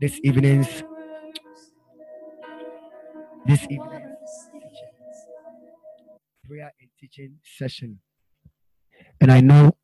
this 0.00 0.20
evening's 0.22 0.82
this 3.46 3.62
evening's 3.64 4.50
prayer 6.46 6.72
and 6.80 6.90
teaching 7.00 7.36
session. 7.44 8.00
And 9.20 9.32
I 9.32 9.40
know 9.40 9.76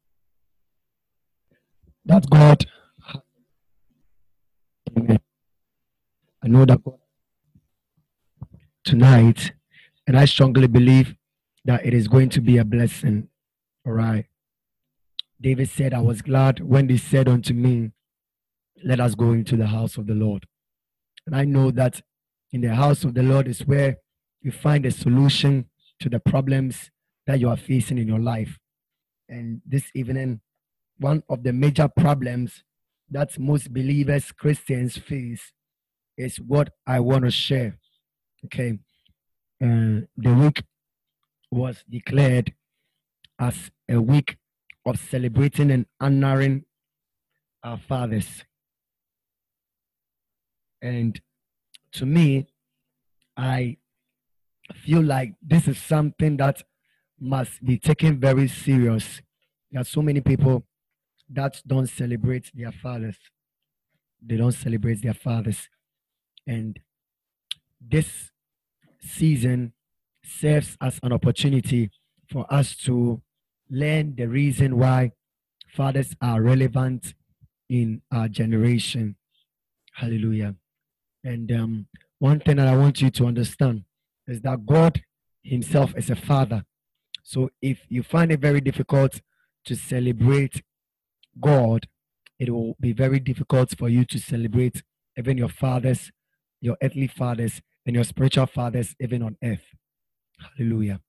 that 2.05 2.29
God 2.29 2.67
Amen. 4.97 5.21
I 6.45 6.49
know 6.49 6.65
that 6.65 6.85
God 6.85 6.99
tonight, 8.85 9.53
and 10.07 10.19
I 10.19 10.25
strongly 10.25 10.67
believe 10.67 11.15
that 11.65 11.87
it 11.87 11.95
is 11.95 12.09
going 12.09 12.29
to 12.31 12.41
be 12.41 12.59
a 12.59 12.65
blessing. 12.65 13.29
All 13.87 13.93
right. 13.93 14.27
David 15.41 15.69
said, 15.71 15.95
I 15.95 16.01
was 16.01 16.21
glad 16.23 16.61
when 16.61 16.87
they 16.89 16.97
said 16.97 17.29
unto 17.29 17.55
me, 17.55 17.93
Let 18.85 19.01
us 19.01 19.15
go 19.15 19.33
into 19.33 19.57
the 19.57 19.67
house 19.67 19.97
of 19.97 20.07
the 20.07 20.15
Lord. 20.15 20.47
And 21.27 21.37
I 21.37 21.45
know 21.45 21.71
that 21.71 22.03
in 22.53 22.61
the 22.61 22.75
house 22.75 23.05
of 23.05 23.15
the 23.15 23.23
Lord 23.23 23.49
is 23.49 23.61
where 23.61 23.99
you 24.41 24.51
find 24.51 24.85
a 24.85 24.91
solution 24.91 25.67
to 26.01 26.09
the 26.09 26.21
problems 26.21 26.91
that 27.27 27.39
you 27.39 27.49
are 27.49 27.57
facing 27.57 27.99
in 27.99 28.09
your 28.09 28.19
life. 28.19 28.59
And 29.29 29.63
this 29.65 29.91
evening, 29.95 30.41
one 30.99 31.23
of 31.29 31.43
the 31.43 31.53
major 31.53 31.89
problems 31.89 32.65
that 33.11 33.39
most 33.39 33.73
believers, 33.73 34.33
Christians 34.33 34.97
face 34.97 35.53
is 36.17 36.37
what 36.37 36.71
I 36.87 37.01
want 37.01 37.25
to 37.25 37.31
share. 37.31 37.79
Okay. 38.47 38.79
Uh, 39.63 40.03
the 40.17 40.35
week 40.35 40.63
was 41.51 41.85
declared 41.89 42.53
as 43.39 43.71
a 43.89 44.01
week 44.01 44.37
of 44.85 44.99
celebrating 44.99 45.71
and 45.71 45.87
honoring 46.01 46.65
our 47.63 47.79
fathers. 47.79 48.45
And 50.83 51.19
to 51.93 52.05
me, 52.05 52.49
I 53.37 53.79
feel 54.75 55.01
like 55.01 55.35
this 55.41 55.69
is 55.69 55.79
something 55.79 56.37
that 56.39 56.63
must 57.21 57.65
be 57.65 57.79
taken 57.79 58.19
very 58.19 58.49
serious. 58.49 59.23
There 59.71 59.81
are 59.81 59.85
so 59.85 60.03
many 60.03 60.21
people 60.21 60.65
that 61.31 61.63
don't 61.67 61.87
celebrate 61.87 62.51
their 62.53 62.73
fathers. 62.73 63.17
They 64.21 64.37
don't 64.37 64.53
celebrate 64.53 65.03
their 65.03 65.15
fathers. 65.15 65.69
And 66.47 66.79
this 67.81 68.33
season 69.01 69.73
serves 70.25 70.77
as 70.81 70.99
an 71.03 71.13
opportunity 71.13 71.91
for 72.31 72.53
us 72.53 72.77
to 72.77 73.23
learn 73.71 74.15
the 74.17 74.27
reason 74.27 74.79
why 74.79 75.13
fathers 75.75 76.15
are 76.21 76.43
relevant 76.43 77.15
in 77.69 78.03
our 78.13 78.29
generation. 78.29 79.17
Hallelujah. 79.95 80.57
And 81.25 81.51
um, 81.53 81.87
one 82.19 82.41
thing 82.41 82.57
that 82.57 82.69
I 82.69 82.77
want 82.77 83.01
you 83.01 83.11
to 83.11 83.27
understand 83.27 83.85
is 84.27 84.41
that 84.43 84.67
God 84.67 85.03
Himself 85.43 85.95
is 85.97 86.11
a 86.11 86.17
father. 86.17 86.65
So 87.23 87.51
if 87.61 87.81
you 87.89 88.03
find 88.03 88.33
it 88.33 88.41
very 88.41 88.61
difficult 88.61 89.21
to 89.67 89.77
celebrate 89.77 90.63
God, 91.41 91.87
it 92.39 92.51
will 92.51 92.77
be 92.81 92.93
very 92.93 93.21
difficult 93.21 93.77
for 93.79 93.89
you 93.89 94.05
to 94.07 94.19
celebrate 94.19 94.83
even 95.17 95.39
your 95.39 95.49
fathers, 95.49 96.11
your 96.61 96.77
earthly 96.83 97.07
fathers, 97.07 97.61
and 97.87 97.95
your 97.95 98.05
spiritual 98.05 98.47
fathers, 98.47 98.95
even 99.01 99.23
on 99.23 99.37
earth. 99.43 99.65
Hallelujah. 100.57 101.01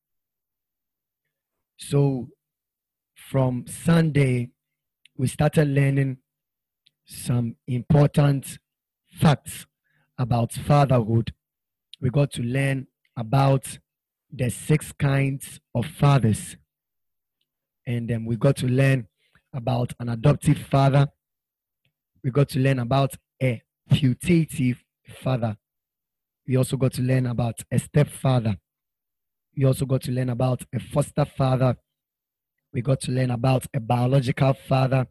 So 1.78 2.30
from 3.16 3.66
Sunday, 3.68 4.52
we 5.18 5.28
started 5.28 5.68
learning 5.68 6.18
some 7.06 7.56
important 7.68 8.60
facts 9.12 9.66
about 10.18 10.52
fatherhood. 10.52 11.34
We 12.02 12.10
got 12.10 12.32
to 12.34 12.42
learn 12.42 12.88
about 13.18 13.80
the 14.32 14.50
six 14.50 14.92
kinds 14.92 15.60
of 15.76 15.86
fathers. 15.86 16.58
And 17.86 18.10
then 18.10 18.26
we 18.26 18.36
got 18.36 18.58
to 18.58 18.68
learn 18.68 19.08
about 19.54 19.94
an 20.00 20.10
adoptive 20.10 20.58
father. 20.58 21.08
We 22.24 22.32
got 22.32 22.50
to 22.50 22.60
learn 22.60 22.80
about 22.80 23.16
a 23.42 23.62
putative 23.92 24.84
father. 25.22 25.58
We 26.48 26.58
also 26.58 26.78
got 26.78 26.94
to 26.94 27.02
learn 27.02 27.28
about 27.28 27.62
a 27.72 27.80
stepfather. 27.80 28.58
We 29.56 29.66
also 29.66 29.86
got 29.86 30.02
to 30.04 30.12
learn 30.12 30.30
about 30.30 30.64
a 30.74 30.80
foster 30.80 31.26
father. 31.26 31.78
We 32.74 32.82
got 32.82 33.02
to 33.02 33.12
learn 33.12 33.30
about 33.32 33.68
a 33.74 33.80
biological 33.80 34.54
father. 34.54 35.08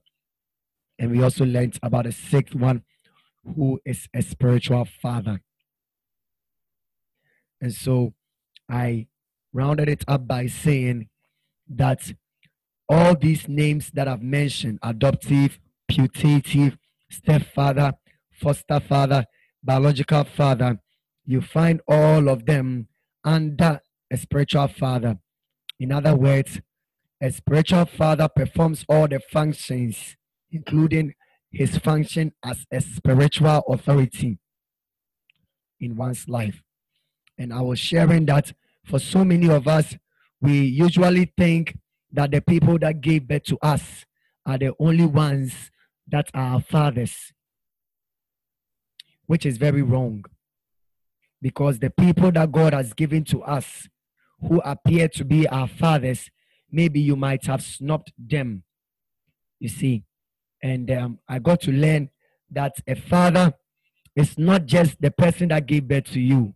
And 0.99 1.11
we 1.11 1.23
also 1.23 1.45
learned 1.45 1.79
about 1.83 2.07
a 2.07 2.13
sixth 2.13 2.55
one 2.55 2.83
who 3.45 3.81
is 3.85 4.09
a 4.15 4.23
spiritual 4.23 4.85
father. 4.85 5.41
And 7.61 7.73
so 7.73 8.15
I 8.69 9.07
rounded 9.53 9.89
it 9.89 10.05
up 10.09 10.27
by 10.27 10.47
saying 10.47 11.09
that 11.69 12.13
all 12.89 13.15
these 13.15 13.49
names 13.49 13.91
that 13.95 14.09
I've 14.09 14.23
mentioned 14.23 14.79
adoptive, 14.83 15.59
putative, 15.89 16.77
stepfather, 17.11 17.93
foster 18.33 18.81
father, 18.81 19.25
biological 19.63 20.25
father 20.25 20.79
you 21.25 21.41
find 21.41 21.81
all 21.87 22.29
of 22.29 22.47
them 22.47 22.89
under 23.25 23.81
a 24.11 24.17
spiritual 24.17 24.69
father. 24.69 25.19
In 25.79 25.93
other 25.93 26.15
words, 26.15 26.61
a 27.21 27.31
spiritual 27.31 27.87
father 27.87 28.29
performs 28.29 28.85
all 28.89 29.07
the 29.07 29.21
functions, 29.31 30.17
including 30.51 31.15
his 31.53 31.77
function 31.79 32.33
as 32.43 32.67
a 32.73 32.81
spiritual 32.81 33.63
authority 33.69 34.39
in 35.81 35.97
one's 35.97 36.29
life. 36.29 36.63
And 37.39 37.53
I 37.53 37.61
was 37.61 37.79
sharing 37.79 38.27
that 38.27 38.53
for 38.85 38.99
so 38.99 39.25
many 39.25 39.49
of 39.49 39.69
us, 39.69 39.97
we 40.41 40.61
usually 40.61 41.33
think 41.37 41.77
that 42.13 42.31
the 42.31 42.41
people 42.41 42.79
that 42.79 43.01
gave 43.01 43.29
birth 43.29 43.45
to 43.45 43.59
us 43.63 44.05
are 44.45 44.59
the 44.59 44.75
only 44.79 45.07
ones 45.07 45.71
that 46.09 46.29
are 46.35 46.55
our 46.55 46.61
fathers, 46.61 47.33
which 49.27 49.47
is 49.47 49.57
very 49.57 49.83
wrong. 49.83 50.25
Because 51.41 51.79
the 51.79 51.91
people 51.91 52.33
that 52.33 52.53
God 52.53 52.73
has 52.73 52.93
given 52.93 53.25
to 53.25 53.43
us 53.43 53.89
who 54.41 54.61
appear 54.61 55.09
to 55.09 55.25
be 55.25 55.49
our 55.49 55.69
fathers, 55.69 56.31
maybe 56.71 57.01
you 57.01 57.17
might 57.17 57.47
have 57.47 57.63
snubbed 57.63 58.13
them. 58.19 58.65
You 59.59 59.69
see, 59.69 60.05
and 60.63 60.91
um, 60.91 61.19
I 61.29 61.39
got 61.39 61.61
to 61.63 61.73
learn 61.73 62.11
that 62.51 62.75
a 62.87 62.95
father 62.95 63.55
is 64.15 64.39
not 64.39 64.67
just 64.67 65.01
the 65.01 65.11
person 65.11 65.49
that 65.49 65.67
gave 65.67 65.89
birth 65.89 66.05
to 66.13 66.21
you, 66.21 66.55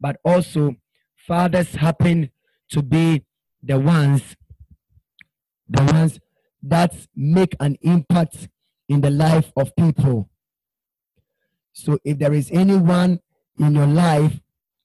but 0.00 0.16
also 0.24 0.76
fathers 1.16 1.74
happen 1.74 2.30
to 2.70 2.82
be 2.82 3.24
the 3.62 3.78
ones 3.78 4.36
the 5.68 5.84
ones 5.84 6.18
that 6.62 6.94
make 7.14 7.54
an 7.60 7.76
impact 7.82 8.48
in 8.88 9.02
the 9.02 9.10
life 9.10 9.52
of 9.56 9.74
people. 9.76 10.30
So 11.72 11.98
if 12.04 12.18
there 12.18 12.32
is 12.32 12.50
anyone 12.50 13.20
in 13.58 13.74
your 13.74 13.86
life 13.86 14.40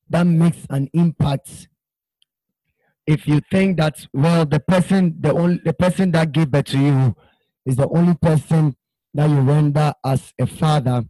that 0.10 0.24
makes 0.28 0.68
an 0.69 0.90
impact, 0.94 1.69
if 3.07 3.28
you 3.28 3.42
think 3.50 3.78
that 3.78 4.06
well 4.13 4.45
the 4.45 4.60
person 4.60 5.16
the 5.19 5.31
only 5.34 5.62
the 5.63 5.74
person 5.74 6.12
that 6.12 6.31
gave 6.31 6.51
birth 6.51 6.66
to 6.66 6.80
you 6.80 7.16
is 7.65 7.75
the 7.75 7.88
only 7.89 8.15
person 8.15 8.75
that 9.13 9.30
you 9.30 9.39
render 9.39 9.94
as 10.04 10.33
a 10.39 10.45
father, 10.45 11.04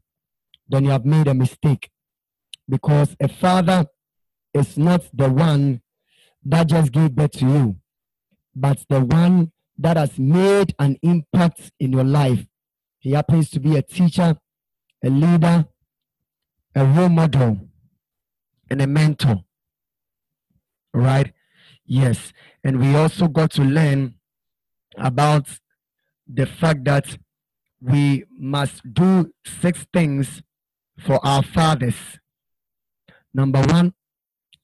then 0.67 0.85
you 0.85 0.91
have 0.91 1.05
made 1.05 1.27
a 1.27 1.33
mistake. 1.33 1.89
Because 2.67 3.15
a 3.19 3.27
father 3.27 3.85
is 4.53 4.77
not 4.77 5.03
the 5.13 5.29
one 5.29 5.81
that 6.45 6.67
just 6.67 6.91
gave 6.91 7.15
birth 7.15 7.31
to 7.31 7.45
you, 7.45 7.75
but 8.55 8.83
the 8.89 9.01
one 9.01 9.51
that 9.77 9.97
has 9.97 10.19
made 10.19 10.75
an 10.79 10.97
impact 11.01 11.71
in 11.79 11.91
your 11.91 12.03
life. 12.03 12.45
He 12.99 13.11
happens 13.11 13.49
to 13.51 13.59
be 13.59 13.75
a 13.75 13.81
teacher, 13.81 14.37
a 15.03 15.09
leader, 15.09 15.65
a 16.75 16.85
role 16.85 17.09
model, 17.09 17.59
and 18.69 18.81
a 18.81 18.87
mentor. 18.87 19.43
Right? 20.93 21.33
Yes. 21.85 22.31
And 22.63 22.79
we 22.79 22.95
also 22.95 23.27
got 23.27 23.51
to 23.51 23.63
learn 23.63 24.15
about 24.97 25.47
the 26.27 26.45
fact 26.45 26.83
that 26.85 27.17
we 27.81 28.23
must 28.37 28.81
do 28.93 29.31
six 29.45 29.85
things 29.93 30.41
for 30.99 31.19
our 31.25 31.43
fathers. 31.43 31.95
Number 33.33 33.61
one, 33.61 33.93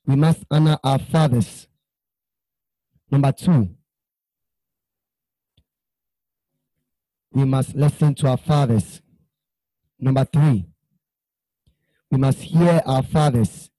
we 0.05 0.15
must 0.15 0.45
honor 0.49 0.77
our 0.83 0.99
fathers. 0.99 1.67
Number 3.11 3.31
two, 3.31 3.69
we 7.31 7.45
must 7.45 7.75
listen 7.75 8.15
to 8.15 8.27
our 8.27 8.37
fathers. 8.37 9.01
Number 9.99 10.25
three, 10.25 10.65
we 12.11 12.17
must 12.17 12.39
hear 12.39 12.81
our 12.85 13.03
fathers. 13.03 13.69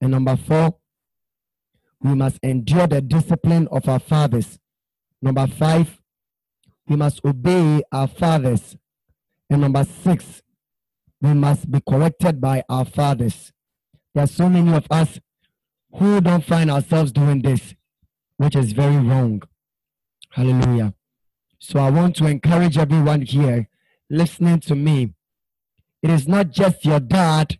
And 0.00 0.12
number 0.12 0.36
four, 0.36 0.76
we 2.02 2.14
must 2.14 2.38
endure 2.42 2.86
the 2.86 3.00
discipline 3.00 3.68
of 3.70 3.88
our 3.88 3.98
fathers. 3.98 4.58
Number 5.22 5.46
five, 5.46 5.99
we 6.90 6.96
must 6.96 7.24
obey 7.24 7.82
our 7.92 8.08
fathers. 8.08 8.76
And 9.48 9.60
number 9.60 9.84
six, 9.84 10.42
we 11.22 11.32
must 11.34 11.70
be 11.70 11.80
corrected 11.88 12.40
by 12.40 12.64
our 12.68 12.84
fathers. 12.84 13.52
There 14.12 14.24
are 14.24 14.26
so 14.26 14.48
many 14.48 14.74
of 14.74 14.86
us 14.90 15.20
who 15.92 16.20
don't 16.20 16.44
find 16.44 16.68
ourselves 16.68 17.12
doing 17.12 17.42
this, 17.42 17.74
which 18.38 18.56
is 18.56 18.72
very 18.72 18.96
wrong. 18.96 19.40
Hallelujah. 20.30 20.94
So 21.60 21.78
I 21.78 21.90
want 21.90 22.16
to 22.16 22.26
encourage 22.26 22.76
everyone 22.76 23.22
here 23.22 23.68
listening 24.08 24.58
to 24.60 24.74
me. 24.74 25.14
It 26.02 26.10
is 26.10 26.26
not 26.26 26.50
just 26.50 26.84
your 26.84 26.98
dad, 26.98 27.56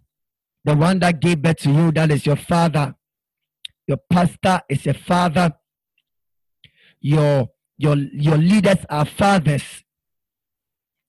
the 0.65 0.75
one 0.75 0.99
that 1.01 1.21
gave 1.21 1.43
birth 1.43 1.59
to 1.59 1.71
you, 1.71 1.93
that 1.93 2.11
is 2.11 2.27
your 2.27 2.37
father. 2.37 2.97
Your 3.87 3.99
pastor 4.11 4.63
is 4.69 4.89
a 4.89 4.95
father. 4.95 5.53
Your 7.01 7.51
your 7.81 7.97
your 7.97 8.37
leaders 8.37 8.85
are 8.91 9.07
fathers. 9.07 9.65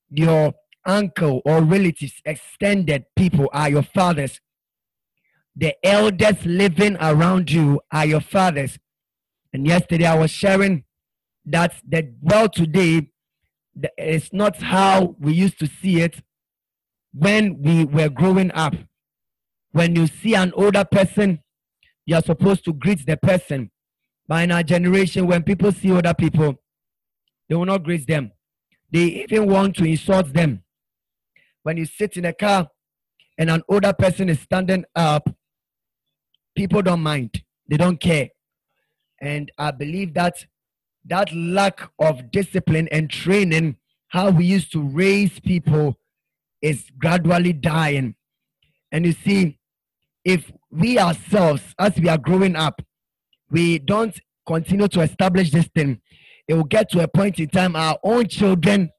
Your 0.09 0.53
uncle 0.85 1.41
or 1.43 1.61
relatives, 1.61 2.21
extended 2.23 3.03
people 3.13 3.49
are 3.51 3.69
your 3.69 3.83
fathers. 3.83 4.39
The 5.53 5.75
elders 5.83 6.45
living 6.45 6.95
around 6.95 7.51
you 7.51 7.81
are 7.91 8.05
your 8.05 8.21
fathers. 8.21 8.79
And 9.51 9.67
yesterday 9.67 10.05
I 10.05 10.15
was 10.15 10.31
sharing 10.31 10.85
that 11.45 11.73
the 11.85 12.13
world 12.21 12.53
today 12.53 13.09
is 13.97 14.29
not 14.31 14.61
how 14.61 15.17
we 15.19 15.33
used 15.33 15.59
to 15.59 15.67
see 15.67 15.99
it 15.99 16.23
when 17.13 17.61
we 17.61 17.83
were 17.83 18.09
growing 18.09 18.51
up. 18.53 18.75
When 19.73 19.93
you 19.97 20.07
see 20.07 20.35
an 20.35 20.53
older 20.55 20.85
person, 20.85 21.41
you 22.05 22.15
are 22.15 22.23
supposed 22.23 22.63
to 22.65 22.73
greet 22.73 23.05
the 23.05 23.17
person. 23.17 23.71
But 24.27 24.45
in 24.45 24.51
our 24.51 24.63
generation, 24.63 25.27
when 25.27 25.43
people 25.43 25.73
see 25.73 25.91
older 25.91 26.13
people, 26.13 26.60
they 27.51 27.57
will 27.57 27.65
not 27.65 27.83
grace 27.83 28.05
them. 28.05 28.31
They 28.93 29.25
even 29.29 29.45
want 29.49 29.75
to 29.75 29.83
insult 29.83 30.31
them. 30.31 30.63
When 31.63 31.75
you 31.75 31.85
sit 31.85 32.15
in 32.15 32.23
a 32.23 32.31
car 32.31 32.69
and 33.37 33.49
an 33.49 33.61
older 33.67 33.91
person 33.91 34.29
is 34.29 34.39
standing 34.39 34.85
up, 34.95 35.29
people 36.55 36.81
don't 36.81 37.03
mind. 37.03 37.43
They 37.69 37.75
don't 37.75 37.99
care. 37.99 38.29
And 39.19 39.51
I 39.57 39.71
believe 39.71 40.13
that 40.13 40.45
that 41.03 41.35
lack 41.35 41.81
of 41.99 42.31
discipline 42.31 42.87
and 42.89 43.09
training, 43.09 43.75
how 44.07 44.29
we 44.29 44.45
used 44.45 44.71
to 44.71 44.81
raise 44.81 45.37
people, 45.41 45.99
is 46.61 46.85
gradually 46.97 47.51
dying. 47.51 48.15
And 48.93 49.05
you 49.05 49.11
see, 49.11 49.59
if 50.23 50.49
we 50.71 50.97
ourselves, 50.97 51.75
as 51.77 51.97
we 51.97 52.07
are 52.07 52.17
growing 52.17 52.55
up, 52.55 52.81
we 53.49 53.77
don't 53.77 54.17
continue 54.47 54.87
to 54.87 55.01
establish 55.01 55.51
this 55.51 55.67
thing, 55.75 55.99
it 56.47 56.53
will 56.53 56.63
get 56.63 56.89
to 56.91 57.03
a 57.03 57.07
point 57.07 57.39
in 57.39 57.47
time 57.47 57.75
our 57.75 57.97
own 58.03 58.27
children 58.27 58.89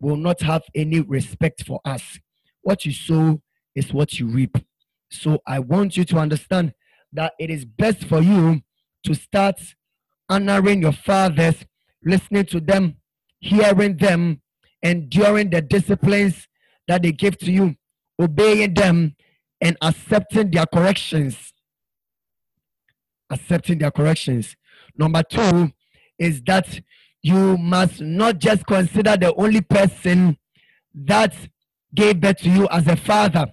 will 0.00 0.16
not 0.16 0.40
have 0.42 0.62
any 0.74 1.00
respect 1.00 1.64
for 1.66 1.80
us. 1.84 2.18
What 2.62 2.84
you 2.84 2.92
sow 2.92 3.40
is 3.74 3.92
what 3.92 4.18
you 4.18 4.26
reap. 4.26 4.56
So 5.10 5.40
I 5.46 5.60
want 5.60 5.96
you 5.96 6.04
to 6.04 6.18
understand 6.18 6.72
that 7.12 7.34
it 7.38 7.50
is 7.50 7.64
best 7.64 8.04
for 8.04 8.20
you 8.20 8.62
to 9.04 9.14
start 9.14 9.60
honoring 10.28 10.82
your 10.82 10.92
fathers, 10.92 11.64
listening 12.04 12.46
to 12.46 12.60
them, 12.60 12.96
hearing 13.40 13.96
them, 13.96 14.40
enduring 14.82 15.50
the 15.50 15.60
disciplines 15.60 16.48
that 16.88 17.02
they 17.02 17.12
give 17.12 17.38
to 17.38 17.52
you, 17.52 17.76
obeying 18.20 18.74
them, 18.74 19.14
and 19.60 19.76
accepting 19.82 20.50
their 20.50 20.66
corrections. 20.66 21.52
Accepting 23.30 23.78
their 23.78 23.90
corrections. 23.90 24.56
Number 24.96 25.22
two 25.22 25.72
is 26.22 26.40
that 26.46 26.80
you 27.22 27.56
must 27.58 28.00
not 28.00 28.38
just 28.38 28.66
consider 28.66 29.16
the 29.16 29.34
only 29.34 29.60
person 29.60 30.36
that 30.94 31.34
gave 31.94 32.20
birth 32.20 32.38
to 32.38 32.48
you 32.48 32.68
as 32.70 32.86
a 32.86 32.96
father, 32.96 33.46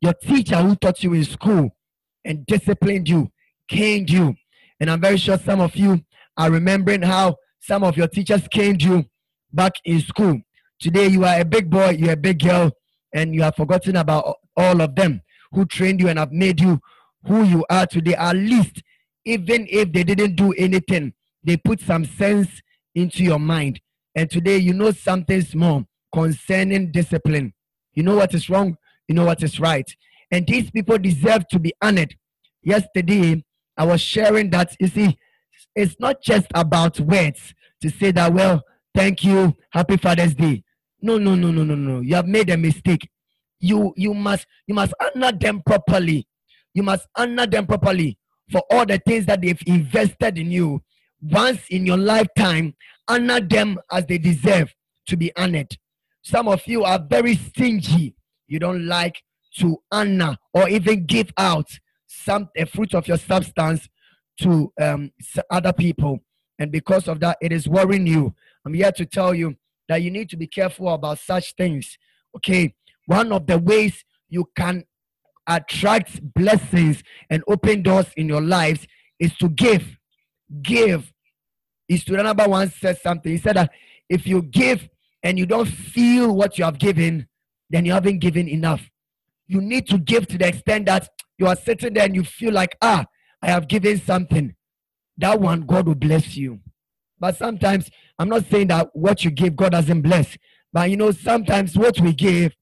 your 0.00 0.14
teacher 0.14 0.56
who 0.56 0.76
taught 0.76 1.02
you 1.02 1.12
in 1.14 1.24
school 1.24 1.76
and 2.24 2.46
disciplined 2.46 3.08
you, 3.08 3.30
caned 3.68 4.10
you. 4.10 4.34
And 4.80 4.90
I'm 4.90 5.00
very 5.00 5.16
sure 5.16 5.38
some 5.38 5.60
of 5.60 5.76
you 5.76 6.00
are 6.36 6.50
remembering 6.50 7.02
how 7.02 7.36
some 7.60 7.82
of 7.82 7.96
your 7.96 8.08
teachers 8.08 8.46
caned 8.48 8.82
you 8.82 9.04
back 9.52 9.72
in 9.84 10.00
school. 10.00 10.40
Today 10.80 11.06
you 11.08 11.24
are 11.24 11.40
a 11.40 11.44
big 11.44 11.70
boy, 11.70 11.90
you're 11.90 12.12
a 12.12 12.16
big 12.16 12.40
girl, 12.40 12.70
and 13.12 13.34
you 13.34 13.42
have 13.42 13.56
forgotten 13.56 13.96
about 13.96 14.36
all 14.56 14.80
of 14.80 14.94
them 14.94 15.20
who 15.52 15.64
trained 15.64 16.00
you 16.00 16.08
and 16.08 16.18
have 16.18 16.32
made 16.32 16.60
you 16.60 16.80
who 17.26 17.44
you 17.44 17.64
are 17.70 17.86
today. 17.86 18.14
At 18.14 18.36
least, 18.36 18.82
even 19.24 19.66
if 19.70 19.92
they 19.92 20.04
didn't 20.04 20.36
do 20.36 20.52
anything, 20.52 21.12
they 21.44 21.56
put 21.56 21.80
some 21.80 22.04
sense 22.04 22.48
into 22.94 23.22
your 23.22 23.38
mind. 23.38 23.80
And 24.14 24.30
today 24.30 24.56
you 24.58 24.72
know 24.72 24.90
something 24.92 25.42
small 25.42 25.84
concerning 26.12 26.92
discipline. 26.92 27.52
You 27.94 28.02
know 28.02 28.16
what 28.16 28.34
is 28.34 28.48
wrong, 28.48 28.76
you 29.08 29.14
know 29.14 29.24
what 29.24 29.42
is 29.42 29.60
right. 29.60 29.88
And 30.30 30.46
these 30.46 30.70
people 30.70 30.98
deserve 30.98 31.46
to 31.48 31.58
be 31.58 31.72
honored. 31.82 32.14
Yesterday, 32.62 33.44
I 33.76 33.84
was 33.84 34.00
sharing 34.00 34.50
that, 34.50 34.74
you 34.80 34.88
see, 34.88 35.18
it's 35.74 35.96
not 35.98 36.22
just 36.22 36.46
about 36.54 36.98
words 37.00 37.54
to 37.82 37.90
say 37.90 38.10
that, 38.12 38.32
well, 38.32 38.62
thank 38.94 39.24
you, 39.24 39.54
happy 39.70 39.96
Father's 39.96 40.34
Day. 40.34 40.62
No, 41.02 41.18
no, 41.18 41.34
no, 41.34 41.50
no, 41.50 41.64
no, 41.64 41.74
no. 41.74 42.00
You 42.00 42.14
have 42.14 42.26
made 42.26 42.48
a 42.50 42.56
mistake. 42.56 43.08
You 43.60 43.92
you 43.96 44.14
must 44.14 44.46
you 44.66 44.74
must 44.74 44.94
honor 45.00 45.32
them 45.32 45.62
properly. 45.64 46.26
You 46.72 46.82
must 46.82 47.06
honor 47.16 47.46
them 47.46 47.66
properly 47.66 48.18
for 48.50 48.62
all 48.70 48.86
the 48.86 48.98
things 48.98 49.26
that 49.26 49.40
they've 49.42 49.60
invested 49.66 50.38
in 50.38 50.50
you 50.50 50.82
once 51.30 51.60
in 51.70 51.86
your 51.86 51.96
lifetime, 51.96 52.74
honor 53.08 53.40
them 53.40 53.78
as 53.90 54.06
they 54.06 54.18
deserve 54.18 54.74
to 55.08 55.16
be 55.16 55.34
honored. 55.36 55.76
Some 56.22 56.48
of 56.48 56.66
you 56.66 56.84
are 56.84 56.98
very 56.98 57.36
stingy. 57.36 58.14
You 58.46 58.58
don't 58.58 58.86
like 58.86 59.22
to 59.58 59.78
honor 59.90 60.36
or 60.52 60.68
even 60.68 61.06
give 61.06 61.32
out 61.38 61.68
some 62.06 62.48
a 62.56 62.66
fruit 62.66 62.94
of 62.94 63.08
your 63.08 63.18
substance 63.18 63.88
to 64.40 64.72
um, 64.80 65.12
other 65.50 65.72
people. 65.72 66.20
And 66.58 66.70
because 66.70 67.08
of 67.08 67.20
that, 67.20 67.38
it 67.40 67.52
is 67.52 67.68
worrying 67.68 68.06
you. 68.06 68.34
I'm 68.64 68.74
here 68.74 68.92
to 68.92 69.06
tell 69.06 69.34
you 69.34 69.56
that 69.88 70.02
you 70.02 70.10
need 70.10 70.30
to 70.30 70.36
be 70.36 70.46
careful 70.46 70.88
about 70.88 71.18
such 71.18 71.54
things. 71.56 71.98
Okay. 72.36 72.74
One 73.06 73.32
of 73.32 73.46
the 73.46 73.58
ways 73.58 74.04
you 74.28 74.48
can 74.56 74.84
attract 75.46 76.20
blessings 76.34 77.02
and 77.28 77.42
open 77.46 77.82
doors 77.82 78.06
in 78.16 78.28
your 78.28 78.40
lives 78.40 78.86
is 79.18 79.36
to 79.36 79.48
give. 79.48 79.98
Give 80.62 81.12
number 81.88 82.48
one 82.48 82.70
said 82.70 82.98
something. 82.98 83.32
He 83.32 83.38
said 83.38 83.56
that 83.56 83.70
if 84.08 84.26
you 84.26 84.42
give 84.42 84.88
and 85.22 85.38
you 85.38 85.46
don't 85.46 85.66
feel 85.66 86.34
what 86.34 86.58
you 86.58 86.64
have 86.64 86.78
given, 86.78 87.26
then 87.70 87.84
you 87.84 87.92
haven't 87.92 88.18
given 88.18 88.48
enough. 88.48 88.82
You 89.46 89.60
need 89.60 89.86
to 89.88 89.98
give 89.98 90.26
to 90.28 90.38
the 90.38 90.48
extent 90.48 90.86
that 90.86 91.08
you 91.38 91.46
are 91.46 91.56
sitting 91.56 91.94
there 91.94 92.04
and 92.04 92.14
you 92.14 92.24
feel 92.24 92.52
like, 92.52 92.76
ah, 92.80 93.04
I 93.42 93.48
have 93.48 93.68
given 93.68 94.00
something. 94.00 94.54
That 95.18 95.40
one, 95.40 95.62
God 95.62 95.86
will 95.86 95.94
bless 95.94 96.36
you. 96.36 96.60
But 97.20 97.36
sometimes, 97.36 97.90
I'm 98.18 98.28
not 98.28 98.46
saying 98.50 98.68
that 98.68 98.88
what 98.92 99.24
you 99.24 99.30
give, 99.30 99.56
God 99.56 99.72
doesn't 99.72 100.02
bless. 100.02 100.36
But 100.72 100.90
you 100.90 100.96
know, 100.96 101.12
sometimes 101.12 101.76
what 101.76 102.00
we 102.00 102.12
give, 102.12 102.54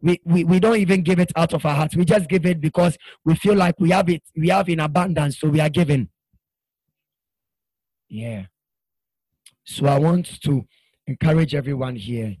we, 0.00 0.20
we, 0.24 0.44
we 0.44 0.60
don't 0.60 0.76
even 0.76 1.02
give 1.02 1.18
it 1.18 1.32
out 1.34 1.54
of 1.54 1.64
our 1.64 1.74
hearts. 1.74 1.96
We 1.96 2.04
just 2.04 2.28
give 2.28 2.46
it 2.46 2.60
because 2.60 2.96
we 3.24 3.34
feel 3.34 3.54
like 3.54 3.74
we 3.80 3.90
have 3.90 4.08
it, 4.08 4.22
we 4.36 4.48
have 4.48 4.68
in 4.68 4.80
abundance, 4.80 5.40
so 5.40 5.48
we 5.48 5.60
are 5.60 5.68
giving. 5.68 6.08
Yeah. 8.08 8.46
So 9.64 9.86
I 9.86 9.98
want 9.98 10.40
to 10.42 10.66
encourage 11.06 11.54
everyone 11.54 11.96
here. 11.96 12.36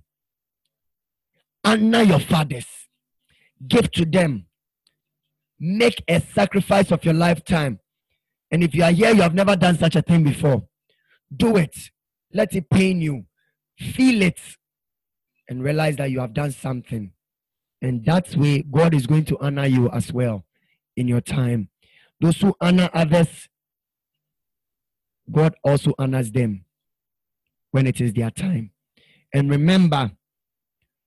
Honor 1.64 2.02
your 2.02 2.20
fathers. 2.20 2.66
Give 3.66 3.90
to 3.92 4.04
them. 4.04 4.46
Make 5.60 6.02
a 6.08 6.20
sacrifice 6.20 6.90
of 6.90 7.04
your 7.04 7.14
lifetime. 7.14 7.80
And 8.50 8.62
if 8.62 8.74
you 8.74 8.82
are 8.84 8.92
here, 8.92 9.10
you 9.10 9.22
have 9.22 9.34
never 9.34 9.56
done 9.56 9.76
such 9.76 9.96
a 9.96 10.02
thing 10.02 10.24
before. 10.24 10.66
Do 11.34 11.56
it. 11.56 11.76
Let 12.32 12.54
it 12.54 12.70
pain 12.70 13.00
you. 13.00 13.26
Feel 13.78 14.22
it. 14.22 14.40
And 15.48 15.62
realize 15.62 15.96
that 15.96 16.10
you 16.10 16.20
have 16.20 16.32
done 16.32 16.52
something. 16.52 17.12
And 17.82 18.04
that 18.06 18.34
way, 18.36 18.62
God 18.62 18.94
is 18.94 19.06
going 19.06 19.24
to 19.26 19.38
honor 19.40 19.66
you 19.66 19.90
as 19.90 20.12
well 20.12 20.44
in 20.96 21.08
your 21.08 21.20
time. 21.20 21.68
Those 22.20 22.40
who 22.40 22.54
honor 22.60 22.90
others 22.92 23.48
God 25.30 25.54
also 25.64 25.94
honors 25.98 26.30
them 26.30 26.64
when 27.70 27.86
it 27.86 28.00
is 28.00 28.12
their 28.12 28.30
time. 28.30 28.70
And 29.34 29.50
remember, 29.50 30.10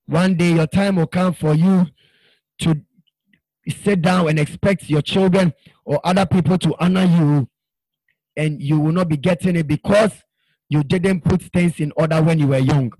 one 0.05 0.35
day 0.35 0.53
your 0.53 0.67
time 0.67 0.97
will 0.97 1.07
come 1.07 1.33
for 1.33 1.53
you 1.53 1.87
to 2.59 2.81
sit 3.69 4.01
down 4.01 4.29
and 4.29 4.39
expect 4.39 4.89
your 4.89 5.01
children 5.01 5.53
or 5.85 5.99
other 6.03 6.25
people 6.25 6.57
to 6.59 6.75
honor 6.79 7.05
you, 7.05 7.49
and 8.35 8.61
you 8.61 8.79
will 8.79 8.91
not 8.91 9.09
be 9.09 9.17
getting 9.17 9.55
it 9.55 9.67
because 9.67 10.11
you 10.69 10.83
didn't 10.83 11.21
put 11.21 11.41
things 11.41 11.79
in 11.79 11.91
order 11.95 12.21
when 12.21 12.39
you 12.39 12.47
were 12.47 12.57
young. 12.57 12.93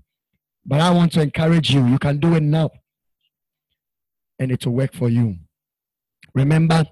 But 0.64 0.80
I 0.80 0.90
want 0.90 1.12
to 1.12 1.22
encourage 1.22 1.72
you, 1.72 1.86
you 1.86 1.98
can 1.98 2.18
do 2.18 2.34
it 2.34 2.42
now, 2.42 2.70
and 4.38 4.50
it 4.52 4.64
will 4.66 4.74
work 4.74 4.94
for 4.94 5.08
you. 5.08 5.36
Remember, 6.34 6.84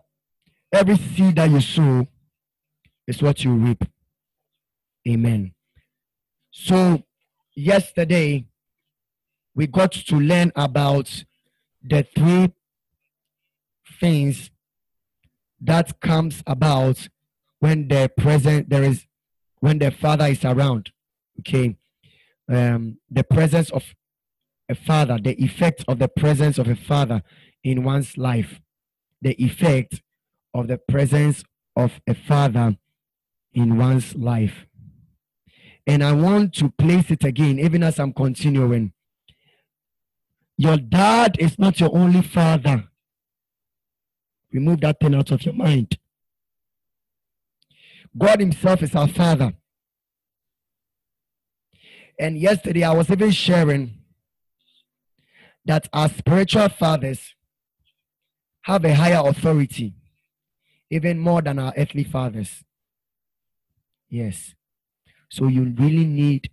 every 0.73 0.97
seed 0.97 1.37
that 1.37 1.51
you 1.51 1.61
sow 1.61 2.07
is 3.07 3.23
what 3.23 3.45
you 3.45 3.53
reap. 3.53 3.85
Amen. 5.09 5.55
So, 6.51 7.03
yesterday, 7.55 8.47
we 9.55 9.67
got 9.67 9.93
to 9.93 10.17
learn 10.17 10.53
about 10.57 11.25
the 11.83 12.03
three 12.03 12.53
things 13.99 14.51
that 15.61 16.01
comes 16.01 16.43
about 16.47 17.09
when 17.59 17.89
the 17.89 18.11
present 18.17 18.71
there 18.71 18.83
is 18.83 19.07
when 19.61 19.79
the 19.79 19.91
father 19.91 20.27
is 20.27 20.45
around 20.45 20.91
okay 21.39 21.77
um 22.51 22.99
the 23.11 23.23
presence 23.23 23.71
of 23.71 23.85
a 24.69 24.75
father 24.75 25.19
the 25.23 25.35
effect 25.43 25.85
of 25.87 25.99
the 25.99 26.09
presence 26.09 26.59
of 26.59 26.69
a 26.69 26.77
father 26.77 27.23
in 27.63 27.85
one's 27.85 28.17
life 28.17 28.61
the 29.21 29.33
effect 29.43 30.03
of 30.55 30.69
the 30.69 30.79
presence 30.79 31.45
of 31.77 32.01
a 32.07 32.15
father 32.15 32.77
in 33.53 33.77
one's 33.77 34.15
life 34.15 34.67
and 35.91 36.03
i 36.05 36.13
want 36.13 36.53
to 36.55 36.71
place 36.71 37.11
it 37.11 37.25
again 37.25 37.59
even 37.59 37.83
as 37.83 37.99
i'm 37.99 38.13
continuing 38.13 38.93
your 40.57 40.77
dad 40.77 41.37
is 41.39 41.59
not 41.59 41.81
your 41.81 41.95
only 41.95 42.23
father 42.23 42.91
Remove 44.53 44.81
that 44.81 44.99
thing 45.01 45.15
out 45.15 45.31
of 45.31 45.45
your 45.45 45.55
mind. 45.55 45.97
God 48.17 48.41
Himself 48.41 48.83
is 48.83 48.95
our 48.95 49.07
Father. 49.07 49.53
And 52.19 52.37
yesterday 52.37 52.83
I 52.83 52.93
was 52.93 53.09
even 53.11 53.31
sharing 53.31 53.99
that 55.65 55.89
our 55.93 56.09
spiritual 56.09 56.69
fathers 56.69 57.35
have 58.63 58.85
a 58.85 58.95
higher 58.95 59.23
authority, 59.25 59.95
even 60.91 61.19
more 61.19 61.41
than 61.41 61.59
our 61.59 61.73
earthly 61.77 62.05
fathers. 62.05 62.65
Yes. 64.09 64.55
So 65.31 65.47
you 65.47 65.75
really 65.79 66.05
need 66.05 66.51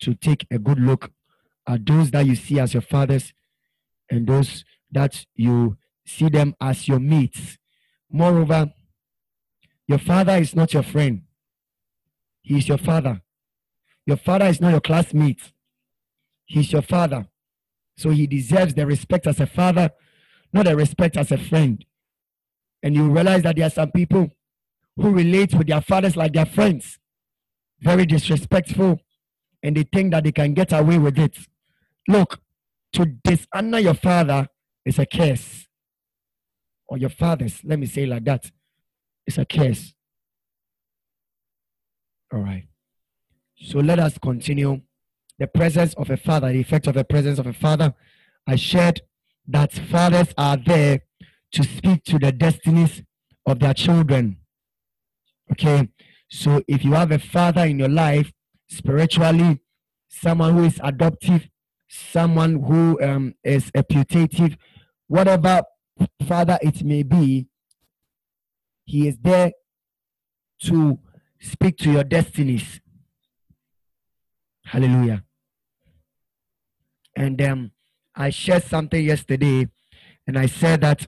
to 0.00 0.14
take 0.14 0.46
a 0.50 0.58
good 0.58 0.78
look 0.80 1.10
at 1.66 1.86
those 1.86 2.10
that 2.10 2.26
you 2.26 2.34
see 2.34 2.58
as 2.58 2.74
your 2.74 2.82
fathers 2.82 3.32
and 4.10 4.26
those 4.26 4.64
that 4.90 5.24
you 5.34 5.76
see 6.04 6.28
them 6.28 6.54
as 6.60 6.88
your 6.88 6.98
mates. 6.98 7.58
Moreover, 8.10 8.72
your 9.86 9.98
father 9.98 10.36
is 10.36 10.54
not 10.54 10.74
your 10.74 10.82
friend, 10.82 11.22
he 12.42 12.58
is 12.58 12.68
your 12.68 12.78
father. 12.78 13.22
Your 14.06 14.16
father 14.16 14.46
is 14.46 14.60
not 14.60 14.70
your 14.70 14.80
classmate, 14.80 15.52
he's 16.46 16.72
your 16.72 16.82
father. 16.82 17.28
So 17.96 18.10
he 18.10 18.26
deserves 18.26 18.74
the 18.74 18.86
respect 18.86 19.26
as 19.26 19.38
a 19.38 19.46
father, 19.46 19.90
not 20.52 20.64
the 20.64 20.74
respect 20.74 21.16
as 21.16 21.30
a 21.30 21.38
friend. 21.38 21.84
And 22.82 22.94
you 22.94 23.08
realize 23.08 23.42
that 23.42 23.56
there 23.56 23.66
are 23.66 23.70
some 23.70 23.92
people 23.92 24.30
who 24.96 25.10
relate 25.10 25.54
with 25.54 25.68
their 25.68 25.82
fathers 25.82 26.16
like 26.16 26.32
their 26.32 26.46
friends, 26.46 26.98
very 27.82 28.06
disrespectful, 28.06 29.00
and 29.62 29.76
they 29.76 29.84
think 29.84 30.12
that 30.12 30.24
they 30.24 30.32
can 30.32 30.54
get 30.54 30.72
away 30.72 30.98
with 30.98 31.18
it. 31.18 31.36
Look, 32.08 32.40
to 32.94 33.06
dishonor 33.06 33.78
your 33.78 33.94
father 33.94 34.48
is 34.84 34.98
a 34.98 35.06
curse 35.06 35.66
or 36.88 36.98
your 36.98 37.10
fathers, 37.10 37.60
let 37.64 37.78
me 37.78 37.86
say 37.86 38.04
like 38.04 38.24
that, 38.24 38.50
it's 39.26 39.38
a 39.38 39.44
curse. 39.44 39.94
All 42.32 42.40
right. 42.40 42.66
So 43.62 43.78
let 43.78 43.98
us 43.98 44.18
continue. 44.18 44.80
The 45.38 45.46
presence 45.46 45.94
of 45.94 46.10
a 46.10 46.16
father, 46.16 46.52
the 46.52 46.60
effect 46.60 46.86
of 46.86 46.94
the 46.94 47.04
presence 47.04 47.38
of 47.38 47.46
a 47.46 47.52
father. 47.52 47.94
I 48.46 48.56
shared 48.56 49.00
that 49.48 49.72
fathers 49.72 50.28
are 50.36 50.56
there 50.56 51.00
to 51.52 51.62
speak 51.62 52.04
to 52.04 52.18
the 52.18 52.32
destinies 52.32 53.02
of 53.46 53.58
their 53.60 53.74
children. 53.74 54.38
Okay. 55.52 55.88
So 56.30 56.62
if 56.68 56.84
you 56.84 56.92
have 56.92 57.10
a 57.10 57.18
father 57.18 57.64
in 57.64 57.78
your 57.78 57.88
life, 57.88 58.32
spiritually, 58.68 59.60
someone 60.08 60.54
who 60.54 60.64
is 60.64 60.80
adoptive, 60.82 61.48
someone 61.88 62.62
who 62.62 63.02
um, 63.02 63.34
is 63.42 63.70
a 63.74 63.82
putative, 63.82 64.56
whatever 65.08 65.62
father 66.26 66.58
it 66.62 66.82
may 66.84 67.02
be, 67.02 67.48
he 68.84 69.08
is 69.08 69.18
there 69.20 69.52
to 70.62 70.98
speak 71.40 71.76
to 71.78 71.90
your 71.90 72.04
destinies. 72.04 72.80
Hallelujah. 74.64 75.24
And 77.16 77.40
um, 77.42 77.70
I 78.14 78.30
shared 78.30 78.62
something 78.64 79.04
yesterday, 79.04 79.68
and 80.26 80.38
I 80.38 80.46
said 80.46 80.82
that 80.82 81.06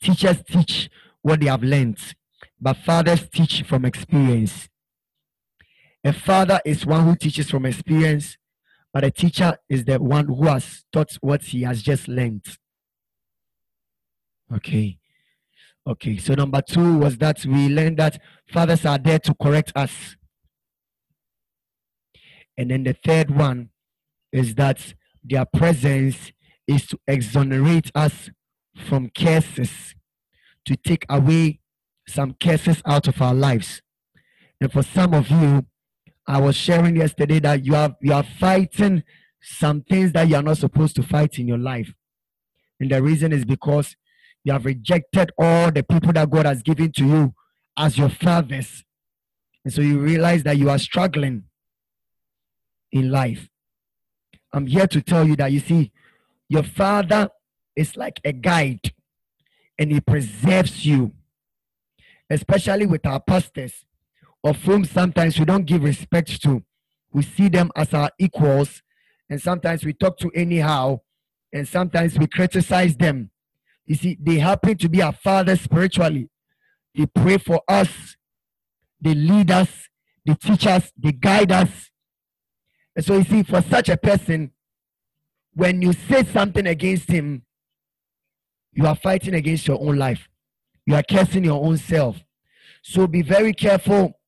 teachers 0.00 0.42
teach 0.46 0.88
what 1.22 1.40
they 1.40 1.46
have 1.46 1.62
learned, 1.62 1.98
but 2.60 2.76
fathers 2.76 3.28
teach 3.32 3.62
from 3.62 3.84
experience. 3.84 4.68
A 6.04 6.12
father 6.12 6.60
is 6.64 6.86
one 6.86 7.04
who 7.04 7.16
teaches 7.16 7.50
from 7.50 7.66
experience, 7.66 8.36
but 8.92 9.04
a 9.04 9.10
teacher 9.10 9.56
is 9.68 9.84
the 9.84 9.98
one 9.98 10.26
who 10.26 10.46
has 10.46 10.84
taught 10.92 11.12
what 11.20 11.42
he 11.42 11.62
has 11.62 11.82
just 11.82 12.08
learned. 12.08 12.44
Okay. 14.52 14.98
Okay. 15.86 16.16
So 16.16 16.34
number 16.34 16.60
two 16.60 16.98
was 16.98 17.16
that 17.18 17.44
we 17.44 17.68
learned 17.68 17.98
that 17.98 18.20
fathers 18.52 18.84
are 18.84 18.98
there 18.98 19.18
to 19.20 19.34
correct 19.34 19.72
us. 19.76 20.16
And 22.58 22.70
then 22.70 22.84
the 22.84 22.92
third 22.92 23.30
one 23.30 23.70
is 24.32 24.54
that 24.56 24.94
their 25.22 25.44
presence 25.44 26.32
is 26.66 26.86
to 26.86 26.98
exonerate 27.06 27.90
us 27.94 28.30
from 28.86 29.10
curses, 29.10 29.94
to 30.66 30.76
take 30.76 31.06
away 31.08 31.59
some 32.10 32.34
curses 32.34 32.82
out 32.86 33.08
of 33.08 33.20
our 33.22 33.34
lives. 33.34 33.82
And 34.60 34.72
for 34.72 34.82
some 34.82 35.14
of 35.14 35.30
you, 35.30 35.66
I 36.26 36.40
was 36.40 36.56
sharing 36.56 36.96
yesterday 36.96 37.40
that 37.40 37.64
you 37.64 37.74
are 37.74 37.96
you 38.00 38.12
are 38.12 38.22
fighting 38.22 39.02
some 39.40 39.82
things 39.82 40.12
that 40.12 40.28
you 40.28 40.36
are 40.36 40.42
not 40.42 40.58
supposed 40.58 40.96
to 40.96 41.02
fight 41.02 41.38
in 41.38 41.48
your 41.48 41.58
life. 41.58 41.92
And 42.78 42.90
the 42.90 43.02
reason 43.02 43.32
is 43.32 43.44
because 43.44 43.96
you 44.44 44.52
have 44.52 44.64
rejected 44.64 45.30
all 45.38 45.70
the 45.70 45.82
people 45.82 46.12
that 46.12 46.30
God 46.30 46.46
has 46.46 46.62
given 46.62 46.92
to 46.92 47.04
you 47.04 47.34
as 47.76 47.98
your 47.98 48.08
fathers. 48.08 48.84
And 49.64 49.72
so 49.72 49.80
you 49.82 49.98
realize 49.98 50.42
that 50.44 50.56
you 50.56 50.70
are 50.70 50.78
struggling 50.78 51.44
in 52.92 53.10
life. 53.10 53.48
I'm 54.52 54.66
here 54.66 54.86
to 54.86 55.00
tell 55.00 55.26
you 55.26 55.36
that 55.36 55.52
you 55.52 55.60
see, 55.60 55.92
your 56.48 56.62
father 56.62 57.28
is 57.76 57.96
like 57.96 58.20
a 58.24 58.32
guide 58.32 58.92
and 59.78 59.92
he 59.92 60.00
preserves 60.00 60.84
you, 60.84 61.12
especially 62.30 62.86
with 62.86 63.04
our 63.04 63.20
pastors, 63.20 63.84
of 64.44 64.56
whom 64.62 64.84
sometimes 64.84 65.38
we 65.38 65.44
don't 65.44 65.66
give 65.66 65.82
respect 65.82 66.40
to. 66.42 66.62
We 67.12 67.22
see 67.22 67.48
them 67.48 67.70
as 67.76 67.92
our 67.92 68.10
equals, 68.18 68.82
and 69.28 69.42
sometimes 69.42 69.84
we 69.84 69.92
talk 69.92 70.16
to 70.18 70.30
anyhow, 70.34 71.00
and 71.52 71.66
sometimes 71.66 72.18
we 72.18 72.26
criticize 72.28 72.96
them. 72.96 73.30
You 73.84 73.96
see, 73.96 74.16
they 74.20 74.38
happen 74.38 74.76
to 74.78 74.88
be 74.88 75.02
our 75.02 75.12
fathers 75.12 75.60
spiritually. 75.60 76.30
They 76.94 77.06
pray 77.06 77.38
for 77.38 77.60
us, 77.68 78.16
they 79.00 79.14
lead 79.14 79.50
us, 79.50 79.88
they 80.24 80.34
teach 80.34 80.66
us, 80.66 80.92
they 80.96 81.12
guide 81.12 81.50
us. 81.50 81.90
And 82.94 83.04
so 83.04 83.16
you 83.16 83.24
see, 83.24 83.42
for 83.42 83.62
such 83.62 83.88
a 83.88 83.96
person, 83.96 84.52
when 85.54 85.82
you 85.82 85.92
say 85.92 86.24
something 86.24 86.66
against 86.66 87.10
him, 87.10 87.44
you 88.72 88.86
are 88.86 88.94
fighting 88.94 89.34
against 89.34 89.66
your 89.66 89.80
own 89.80 89.96
life. 89.96 90.29
You 90.90 90.96
are 90.96 91.04
cursing 91.04 91.44
your 91.44 91.64
own 91.64 91.76
self. 91.76 92.18
So 92.82 93.06
be 93.06 93.22
very 93.22 93.52
careful 93.52 94.18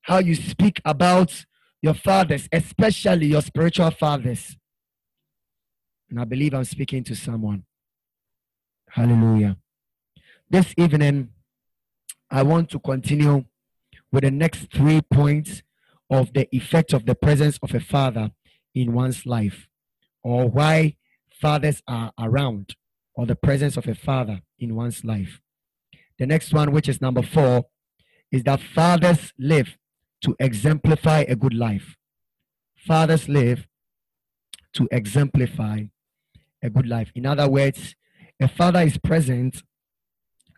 how 0.00 0.16
you 0.16 0.34
speak 0.34 0.80
about 0.82 1.44
your 1.82 1.92
fathers, 1.92 2.48
especially 2.50 3.26
your 3.26 3.42
spiritual 3.42 3.90
fathers. 3.90 4.56
And 6.08 6.18
I 6.18 6.24
believe 6.24 6.54
I'm 6.54 6.64
speaking 6.64 7.04
to 7.04 7.14
someone. 7.14 7.64
Hallelujah. 8.88 9.58
This 10.48 10.72
evening, 10.78 11.32
I 12.30 12.42
want 12.44 12.70
to 12.70 12.78
continue 12.78 13.44
with 14.10 14.24
the 14.24 14.30
next 14.30 14.72
three 14.72 15.02
points 15.02 15.62
of 16.08 16.32
the 16.32 16.48
effect 16.50 16.94
of 16.94 17.04
the 17.04 17.14
presence 17.14 17.58
of 17.62 17.74
a 17.74 17.80
father 17.80 18.30
in 18.74 18.94
one's 18.94 19.26
life, 19.26 19.68
or 20.22 20.48
why 20.48 20.96
fathers 21.42 21.82
are 21.86 22.10
around, 22.18 22.74
or 23.12 23.26
the 23.26 23.36
presence 23.36 23.76
of 23.76 23.86
a 23.86 23.94
father 23.94 24.40
in 24.58 24.74
one's 24.74 25.04
life. 25.04 25.42
The 26.18 26.26
next 26.26 26.52
one, 26.52 26.72
which 26.72 26.88
is 26.88 27.00
number 27.00 27.22
four, 27.22 27.66
is 28.32 28.42
that 28.44 28.60
fathers 28.60 29.32
live 29.38 29.76
to 30.22 30.34
exemplify 30.40 31.20
a 31.28 31.36
good 31.36 31.54
life. 31.54 31.96
Fathers 32.76 33.28
live 33.28 33.66
to 34.74 34.88
exemplify 34.90 35.82
a 36.62 36.70
good 36.70 36.86
life. 36.86 37.10
In 37.14 37.26
other 37.26 37.48
words, 37.48 37.94
a 38.40 38.48
father 38.48 38.80
is 38.80 38.98
present 38.98 39.62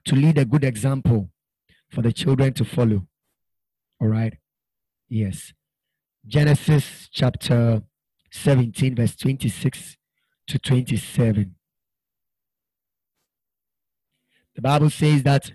to 0.05 0.15
lead 0.15 0.39
a 0.39 0.45
good 0.45 0.65
example 0.65 1.31
for 1.91 2.03
the 2.03 2.13
children 2.13 2.53
to 2.55 2.65
follow. 2.65 3.07
All 4.01 4.09
right? 4.09 4.37
Yes. 5.09 5.53
Genesis 6.27 7.09
chapter 7.13 7.83
17, 8.31 8.95
verse 8.95 9.17
26 9.17 9.97
to 10.49 10.59
27. 10.59 11.55
The 14.59 14.63
Bible 14.63 14.91
says 14.91 15.23
that 15.23 15.53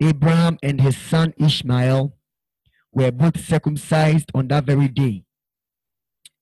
Abraham 0.00 0.58
and 0.62 0.80
his 0.80 0.96
son 0.96 1.34
Ishmael 1.38 2.14
were 2.92 3.10
both 3.10 3.44
circumcised 3.44 4.30
on 4.34 4.46
that 4.48 4.64
very 4.64 4.86
day. 4.86 5.24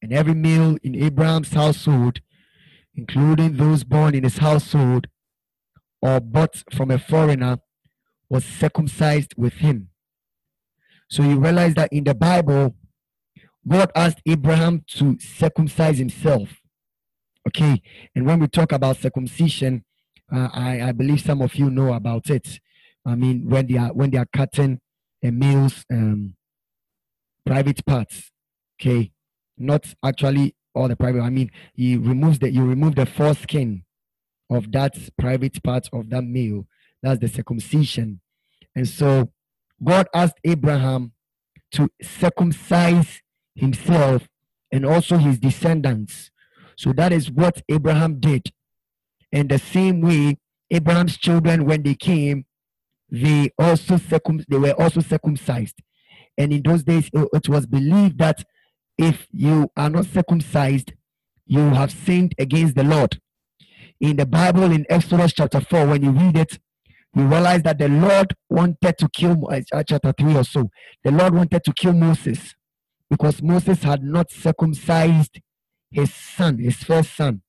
And 0.03 0.13
every 0.13 0.35
male 0.35 0.77
in 0.83 0.97
Abraham's 0.97 1.55
household 1.55 2.21
including 2.95 3.57
those 3.57 3.85
born 3.85 4.15
in 4.15 4.25
his 4.25 4.39
household 4.39 5.07
or 6.01 6.21
bought 6.21 6.63
from 6.73 6.91
a 6.91 6.99
foreigner, 6.99 7.59
was 8.29 8.45
circumcised 8.45 9.35
with 9.37 9.55
him. 9.55 9.89
So 11.09 11.23
you 11.23 11.39
realize 11.39 11.75
that 11.75 11.93
in 11.93 12.05
the 12.05 12.15
Bible, 12.15 12.75
God 13.67 13.93
asked 13.95 14.21
Abraham 14.27 14.85
to 14.97 15.19
circumcise 15.21 15.99
himself. 15.99 16.49
Okay, 17.47 17.83
and 18.15 18.27
when 18.27 18.41
we 18.41 18.49
talk 18.49 18.73
about 18.73 18.97
circumcision, 18.97 19.85
uh, 20.31 20.49
I, 20.53 20.83
I 20.83 20.93
believe 20.93 21.21
some 21.21 21.41
of 21.41 21.55
you 21.55 21.71
know 21.71 21.93
about 21.93 22.31
it. 22.31 22.61
I 23.05 23.15
mean, 23.15 23.49
when 23.49 23.67
they 23.67 23.79
are 23.79 23.93
when 23.93 24.11
they 24.11 24.19
are 24.19 24.29
cutting 24.33 24.81
a 25.25 25.31
male's 25.31 25.85
um, 25.91 26.35
private 27.45 27.85
parts, 27.85 28.31
okay, 28.81 29.13
not 29.59 29.95
actually 30.05 30.55
all 30.75 30.89
the 30.89 30.97
private. 30.97 31.21
I 31.21 31.31
mean, 31.31 31.51
he 31.75 31.97
removes 31.97 32.39
the 32.39 32.51
you 32.51 32.65
remove 32.65 32.95
the 32.95 33.07
foreskin 33.07 33.85
of 34.51 34.71
that 34.73 34.97
private 35.19 35.63
part 35.63 35.89
of 35.93 36.11
that 36.11 36.25
male. 36.25 36.67
That's 37.03 37.21
the 37.21 37.29
circumcision. 37.29 38.21
And 38.77 38.89
so 38.89 39.33
God 39.83 40.07
asked 40.15 40.39
Abraham 40.45 41.13
to 41.73 41.89
circumcise 42.03 43.23
himself 43.55 44.29
and 44.71 44.87
also 44.87 45.17
his 45.17 45.39
descendants. 45.39 46.31
So 46.77 46.93
that 46.95 47.13
is 47.13 47.31
what 47.31 47.63
Abraham 47.69 48.21
did. 48.21 48.51
And 49.33 49.49
the 49.49 49.59
same 49.59 50.01
way, 50.01 50.39
Abraham's 50.71 51.17
children, 51.17 51.65
when 51.65 51.83
they 51.83 51.95
came, 51.95 52.45
they 53.11 53.51
also 53.59 53.99
circum 53.99 54.43
they 54.49 54.59
were 54.59 54.73
also 54.73 55.01
circumcised. 55.01 55.77
And 56.39 56.53
in 56.53 56.63
those 56.63 56.83
days, 56.83 57.11
it 57.13 57.49
was 57.49 57.67
believed 57.67 58.19
that 58.19 58.45
if 58.97 59.27
you 59.31 59.71
are 59.77 59.91
not 59.91 60.07
circumcised, 60.07 60.93
you 61.47 61.61
have 61.61 61.93
sinned 61.93 62.35
against 62.39 62.75
the 62.75 62.85
Lord. 62.85 63.21
In 64.01 64.17
the 64.17 64.27
Bible, 64.27 64.71
in 64.73 64.87
Exodus 64.89 65.33
chapter 65.33 65.61
4, 65.61 65.87
when 65.87 66.03
you 66.03 66.11
read 66.11 66.37
it, 66.37 66.59
you 67.15 67.25
realize 67.25 67.63
that 67.63 67.79
the 67.79 67.89
Lord 67.89 68.35
wanted 68.49 68.97
to 68.99 69.09
kill, 69.11 69.47
uh, 69.51 69.61
chapter 69.87 70.15
3 70.19 70.37
or 70.37 70.45
so, 70.45 70.71
the 71.05 71.11
Lord 71.11 71.35
wanted 71.35 71.63
to 71.65 71.73
kill 71.73 71.93
Moses 71.93 72.55
because 73.11 73.43
Moses 73.43 73.83
had 73.83 74.03
not 74.03 74.31
circumcised 74.31 75.41
his 75.91 76.15
son, 76.15 76.59
his 76.59 76.77
first 76.77 77.15
son. 77.15 77.43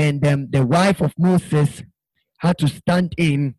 And 0.00 0.26
um, 0.26 0.48
the 0.50 0.64
wife 0.64 1.02
of 1.02 1.12
Moses 1.18 1.82
had 2.38 2.56
to 2.56 2.68
stand 2.68 3.14
in 3.18 3.56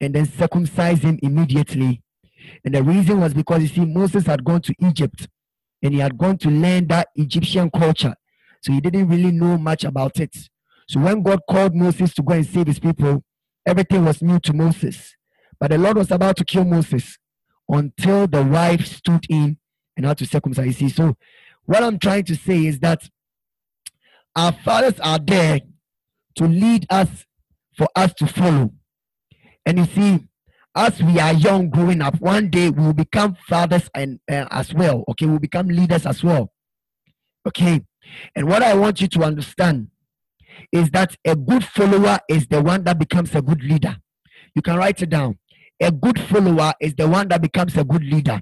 and 0.00 0.12
then 0.12 0.26
circumcise 0.26 1.02
him 1.02 1.20
immediately. 1.22 2.02
And 2.64 2.74
the 2.74 2.82
reason 2.82 3.20
was 3.20 3.32
because 3.32 3.62
you 3.62 3.68
see, 3.68 3.84
Moses 3.84 4.26
had 4.26 4.44
gone 4.44 4.60
to 4.62 4.74
Egypt 4.80 5.28
and 5.84 5.94
he 5.94 6.00
had 6.00 6.18
gone 6.18 6.36
to 6.38 6.50
learn 6.50 6.88
that 6.88 7.10
Egyptian 7.14 7.70
culture. 7.70 8.12
So 8.60 8.72
he 8.72 8.80
didn't 8.80 9.06
really 9.08 9.30
know 9.30 9.56
much 9.56 9.84
about 9.84 10.18
it. 10.18 10.36
So 10.88 10.98
when 10.98 11.22
God 11.22 11.38
called 11.48 11.76
Moses 11.76 12.12
to 12.14 12.22
go 12.24 12.34
and 12.34 12.44
save 12.44 12.66
his 12.66 12.80
people, 12.80 13.22
everything 13.64 14.04
was 14.04 14.20
new 14.20 14.40
to 14.40 14.52
Moses. 14.52 15.14
But 15.60 15.70
the 15.70 15.78
Lord 15.78 15.96
was 15.96 16.10
about 16.10 16.36
to 16.38 16.44
kill 16.44 16.64
Moses 16.64 17.18
until 17.68 18.26
the 18.26 18.42
wife 18.42 18.84
stood 18.84 19.26
in 19.30 19.58
and 19.96 20.06
had 20.06 20.18
to 20.18 20.26
circumcise. 20.26 20.66
You 20.66 20.72
see, 20.72 20.88
so 20.88 21.16
what 21.66 21.84
I'm 21.84 22.00
trying 22.00 22.24
to 22.24 22.34
say 22.34 22.66
is 22.66 22.80
that 22.80 23.08
our 24.34 24.50
fathers 24.50 24.98
are 24.98 25.20
there 25.20 25.60
to 26.36 26.44
lead 26.44 26.86
us 26.90 27.08
for 27.76 27.88
us 27.96 28.12
to 28.14 28.26
follow. 28.26 28.70
And 29.66 29.78
you 29.78 29.84
see, 29.86 30.26
as 30.76 31.00
we 31.02 31.18
are 31.20 31.32
young 31.32 31.70
growing 31.70 32.02
up, 32.02 32.20
one 32.20 32.50
day 32.50 32.70
we 32.70 32.84
will 32.84 32.92
become 32.94 33.36
fathers 33.48 33.88
and 33.94 34.18
uh, 34.30 34.46
as 34.50 34.74
well. 34.74 35.04
Okay, 35.08 35.26
we'll 35.26 35.38
become 35.38 35.68
leaders 35.68 36.06
as 36.06 36.22
well. 36.24 36.52
Okay, 37.46 37.82
and 38.34 38.48
what 38.48 38.62
I 38.62 38.74
want 38.74 39.00
you 39.00 39.08
to 39.08 39.22
understand 39.22 39.88
is 40.72 40.90
that 40.90 41.16
a 41.24 41.36
good 41.36 41.64
follower 41.64 42.18
is 42.28 42.46
the 42.46 42.62
one 42.62 42.84
that 42.84 42.98
becomes 42.98 43.34
a 43.34 43.42
good 43.42 43.62
leader. 43.62 43.96
You 44.54 44.62
can 44.62 44.76
write 44.76 45.02
it 45.02 45.10
down. 45.10 45.38
A 45.80 45.90
good 45.90 46.20
follower 46.20 46.74
is 46.80 46.94
the 46.94 47.08
one 47.08 47.28
that 47.28 47.42
becomes 47.42 47.76
a 47.76 47.84
good 47.84 48.04
leader. 48.04 48.40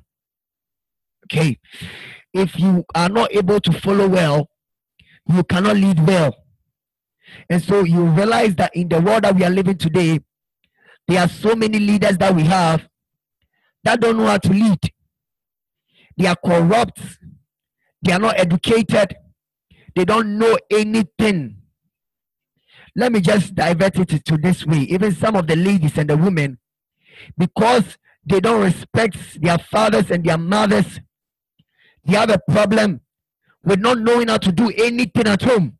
Okay. 1.27 1.59
If 2.35 2.59
you 2.59 2.85
are 2.95 3.09
not 3.09 3.35
able 3.35 3.61
to 3.61 3.73
follow 3.73 4.09
well, 4.09 4.49
you 5.27 5.43
cannot 5.45 5.77
lead 5.77 6.07
well. 6.07 6.42
And 7.49 7.63
so 7.63 7.85
you 7.85 8.05
realize 8.05 8.55
that 8.57 8.75
in 8.75 8.89
the 8.89 9.01
world 9.01 9.25
that 9.25 9.35
we 9.35 9.45
are 9.45 9.51
living 9.51 9.79
today, 9.79 10.21
there 11.09 11.21
are 11.21 11.29
so 11.29 11.55
many 11.55 11.79
leaders 11.79 12.19
that 12.19 12.35
we 12.35 12.45
have 12.45 12.87
that 13.85 14.01
don't 14.01 14.17
know 14.17 14.27
how 14.27 14.39
to 14.39 14.53
lead. 14.53 14.79
They 16.17 16.27
are 16.27 16.37
corrupt. 16.37 17.01
They 18.03 18.13
are 18.13 18.19
not 18.19 18.39
educated. 18.39 19.17
They 19.95 20.05
don't 20.05 20.39
know 20.39 20.57
anything 20.71 21.63
let 22.95 23.13
me 23.13 23.21
just 23.21 23.55
divert 23.55 23.99
it 23.99 24.25
to 24.25 24.37
this 24.37 24.67
way. 24.67 24.81
Even 24.81 25.15
some 25.15 25.35
of 25.37 25.47
the 25.47 25.57
ladies 25.57 25.97
and 25.97 26.11
the 26.11 26.17
women, 26.17 26.59
because 27.39 27.99
they 28.25 28.41
don't 28.41 28.63
respect 28.63 29.41
their 29.41 29.59
fathers 29.59 30.11
and 30.11 30.25
their 30.25 30.39
mothers, 30.39 31.01
they 32.05 32.17
have 32.17 32.31
a 32.31 32.41
problem 32.51 33.01
with 33.65 33.81
not 33.81 33.99
knowing 33.99 34.29
how 34.29 34.37
to 34.39 34.53
do 34.53 34.71
anything 34.77 35.27
at 35.27 35.43
home. 35.43 35.79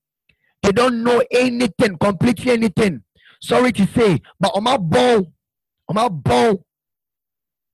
They 0.63 0.73
don't 0.73 1.03
know 1.03 1.23
anything, 1.31 1.99
completely 1.99 2.53
anything. 2.53 3.03
Sorry 3.41 3.73
to 3.73 3.87
say, 3.89 4.21
but 4.39 4.53
on 4.55 4.65
my 4.65 4.77
ball, 4.77 5.33
on 5.89 5.95
my 5.95 6.09
ball, 6.09 6.65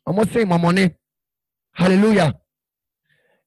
I'm 0.06 0.16
not 0.16 0.30
saying 0.30 0.48
my 0.48 0.56
money. 0.56 0.94
Hallelujah. 1.72 2.34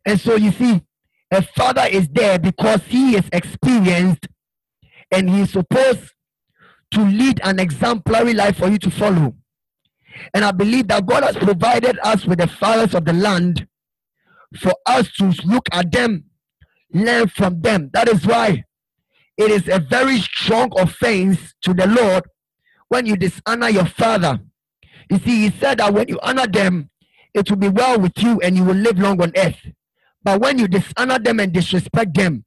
And 0.05 0.19
so 0.19 0.35
you 0.35 0.51
see, 0.51 0.83
a 1.31 1.41
father 1.41 1.87
is 1.89 2.07
there 2.09 2.37
because 2.37 2.81
he 2.83 3.15
is 3.15 3.27
experienced 3.31 4.27
and 5.11 5.29
he 5.29 5.41
is 5.41 5.51
supposed 5.51 6.11
to 6.91 7.01
lead 7.01 7.39
an 7.43 7.59
exemplary 7.59 8.33
life 8.33 8.57
for 8.57 8.67
you 8.67 8.77
to 8.77 8.91
follow. 8.91 9.33
And 10.33 10.45
I 10.45 10.51
believe 10.51 10.87
that 10.89 11.05
God 11.05 11.23
has 11.23 11.37
provided 11.37 11.97
us 12.03 12.25
with 12.25 12.39
the 12.39 12.47
fathers 12.47 12.93
of 12.93 13.05
the 13.05 13.13
land 13.13 13.67
for 14.57 14.73
us 14.85 15.11
to 15.13 15.33
look 15.45 15.67
at 15.71 15.91
them, 15.91 16.25
learn 16.93 17.27
from 17.29 17.61
them. 17.61 17.89
That 17.93 18.09
is 18.09 18.27
why 18.27 18.65
it 19.37 19.51
is 19.51 19.67
a 19.67 19.79
very 19.79 20.19
strong 20.19 20.71
offense 20.77 21.53
to 21.63 21.73
the 21.73 21.87
Lord 21.87 22.23
when 22.89 23.05
you 23.05 23.15
dishonor 23.15 23.69
your 23.69 23.85
father. 23.85 24.39
You 25.09 25.17
see, 25.19 25.49
he 25.49 25.59
said 25.59 25.79
that 25.79 25.93
when 25.93 26.07
you 26.07 26.19
honor 26.21 26.47
them, 26.47 26.89
it 27.33 27.49
will 27.49 27.57
be 27.57 27.69
well 27.69 27.99
with 27.99 28.17
you 28.17 28.39
and 28.41 28.55
you 28.55 28.63
will 28.63 28.75
live 28.75 28.99
long 28.99 29.21
on 29.21 29.31
earth. 29.35 29.59
But 30.23 30.41
when 30.41 30.59
you 30.59 30.67
dishonor 30.67 31.17
them 31.19 31.39
and 31.39 31.51
disrespect 31.51 32.13
them, 32.13 32.45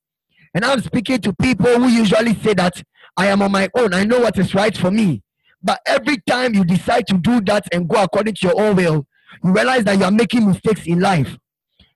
and 0.54 0.64
I'm 0.64 0.80
speaking 0.82 1.20
to 1.22 1.32
people 1.34 1.66
who 1.80 1.88
usually 1.88 2.34
say 2.36 2.54
that 2.54 2.80
I 3.16 3.26
am 3.26 3.42
on 3.42 3.50
my 3.52 3.68
own. 3.74 3.92
I 3.94 4.04
know 4.04 4.20
what 4.20 4.38
is 4.38 4.54
right 4.54 4.76
for 4.76 4.90
me. 4.90 5.22
But 5.62 5.80
every 5.86 6.18
time 6.28 6.54
you 6.54 6.64
decide 6.64 7.06
to 7.08 7.14
do 7.18 7.40
that 7.42 7.66
and 7.72 7.88
go 7.88 8.02
according 8.02 8.34
to 8.34 8.46
your 8.48 8.60
own 8.60 8.76
will, 8.76 9.06
you 9.42 9.52
realize 9.52 9.84
that 9.84 9.98
you 9.98 10.04
are 10.04 10.10
making 10.10 10.46
mistakes 10.46 10.86
in 10.86 11.00
life. 11.00 11.36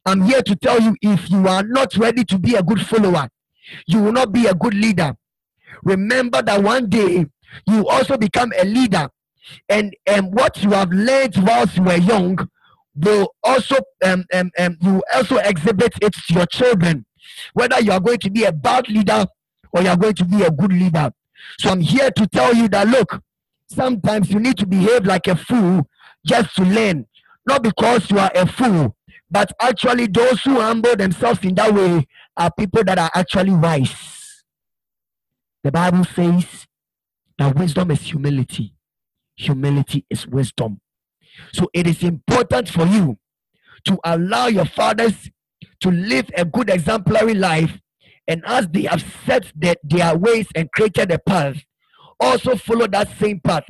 I'm 0.07 0.23
here 0.23 0.43
to 0.43 0.57
tell 0.57 0.81
you 0.81 0.97
if 1.03 1.31
you 1.31 1.47
are 1.47 1.63
not 1.63 1.97
ready 1.97 2.25
to 2.25 2.39
be 2.39 2.55
a 2.55 2.63
good 2.63 2.81
follower, 2.87 3.29
you 3.87 4.03
will 4.03 4.13
not 4.13 4.33
be 4.33 4.47
a 4.47 4.55
good 4.55 4.75
leader. 4.75 5.17
Remember 5.83 6.43
that 6.43 6.63
one 6.63 6.89
day 6.89 7.27
you 7.67 7.87
also 7.89 8.17
become 8.17 8.53
a 8.59 8.65
leader. 8.65 9.09
And, 9.69 9.95
and 10.07 10.33
what 10.35 10.63
you 10.63 10.71
have 10.71 10.91
learned 10.91 11.37
whilst 11.39 11.77
you 11.77 11.85
were 11.85 11.97
young 11.97 12.49
will 12.95 13.33
also 13.43 13.77
um, 14.05 14.25
um, 14.35 14.51
um, 14.59 14.77
you 14.81 15.03
also 15.15 15.37
exhibit 15.39 15.95
it 16.03 16.13
to 16.13 16.35
your 16.35 16.47
children 16.47 17.07
whether 17.55 17.81
you 17.81 17.93
are 17.93 18.01
going 18.01 18.19
to 18.19 18.31
be 18.31 18.45
a 18.45 18.53
bad 18.53 18.89
leader 18.89 19.27
or 19.73 19.83
you 19.83 19.89
are 19.89 19.97
going 19.97 20.15
to 20.15 20.25
be 20.25 20.43
a 20.43 20.51
good 20.51 20.73
leader. 20.73 21.11
So 21.61 21.71
I'm 21.71 21.81
here 21.81 22.11
to 22.11 22.27
tell 22.27 22.55
you 22.55 22.69
that 22.69 22.89
look, 22.89 23.21
sometimes 23.69 24.31
you 24.31 24.41
need 24.41 24.57
to 24.59 24.67
behave 24.67 25.05
like 25.05 25.27
a 25.27 25.37
fool 25.37 25.89
just 26.27 26.55
to 26.57 26.63
learn, 26.63 27.07
not 27.47 27.63
because 27.63 28.11
you 28.11 28.19
are 28.19 28.31
a 28.35 28.47
fool, 28.47 28.97
but 29.31 29.53
actually 29.61 30.07
those 30.07 30.43
who 30.43 30.61
humble 30.61 30.97
themselves 30.97 31.45
in 31.45 31.55
that 31.57 31.73
way 31.73 32.07
are 32.39 32.51
people 32.57 32.85
that 32.85 32.99
are 32.99 33.11
actually 33.15 33.53
wise. 33.53 34.45
The 35.65 35.73
Bible 35.73 36.05
says 36.05 36.67
that 37.39 37.57
wisdom 37.57 37.91
is 37.91 38.01
humility, 38.01 38.75
humility 39.37 40.07
is 40.09 40.27
wisdom. 40.27 40.81
So 41.53 41.69
it 41.75 41.87
is 41.87 42.03
important 42.03 42.69
for 42.69 42.87
you 42.87 43.19
to 43.85 43.99
allow 44.05 44.47
your 44.47 44.65
fathers 44.65 45.31
to 45.81 45.91
live 45.91 46.31
a 46.37 46.45
good 46.45 46.71
exemplary 46.71 47.35
life 47.35 47.79
and 48.27 48.43
as 48.47 48.69
they 48.69 48.83
have 48.83 49.05
set 49.25 49.51
the, 49.57 49.77
their 49.83 50.17
ways 50.17 50.47
and 50.55 50.71
created 50.73 51.11
a 51.11 51.19
path 51.19 51.57
also 52.21 52.57
follow 52.57 52.87
that 52.87 53.09
same 53.19 53.41
path 53.41 53.65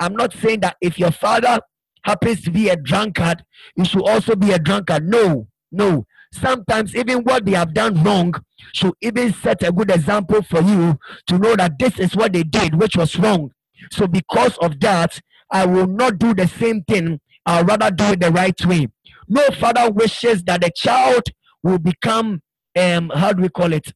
i'm 0.00 0.14
not 0.14 0.32
saying 0.34 0.60
that 0.60 0.76
if 0.80 0.98
your 0.98 1.10
father 1.10 1.58
happens 2.04 2.42
to 2.42 2.50
be 2.50 2.68
a 2.68 2.76
drunkard 2.76 3.42
you 3.76 3.84
should 3.84 4.06
also 4.06 4.36
be 4.36 4.52
a 4.52 4.58
drunkard 4.58 5.06
no 5.08 5.48
no 5.72 6.04
sometimes 6.36 6.94
even 6.94 7.18
what 7.24 7.44
they 7.44 7.52
have 7.52 7.74
done 7.74 8.02
wrong 8.02 8.34
should 8.74 8.92
even 9.00 9.32
set 9.32 9.62
a 9.62 9.72
good 9.72 9.90
example 9.90 10.42
for 10.42 10.60
you 10.60 10.98
to 11.26 11.38
know 11.38 11.56
that 11.56 11.78
this 11.78 11.98
is 11.98 12.14
what 12.16 12.32
they 12.32 12.42
did 12.42 12.74
which 12.74 12.96
was 12.96 13.18
wrong. 13.18 13.50
So 13.90 14.06
because 14.06 14.56
of 14.58 14.80
that 14.80 15.20
i 15.50 15.64
will 15.64 15.86
not 15.86 16.18
do 16.18 16.34
the 16.34 16.48
same 16.48 16.82
thing. 16.82 17.20
I'll 17.46 17.64
rather 17.64 17.90
do 17.90 18.04
it 18.06 18.20
the 18.20 18.32
right 18.32 18.58
way. 18.66 18.88
No 19.28 19.42
father 19.60 19.90
wishes 19.90 20.42
that 20.44 20.62
the 20.62 20.70
child 20.74 21.22
will 21.62 21.78
become 21.78 22.42
um 22.78 23.10
how 23.14 23.32
do 23.32 23.42
we 23.42 23.48
call 23.48 23.72
it? 23.72 23.92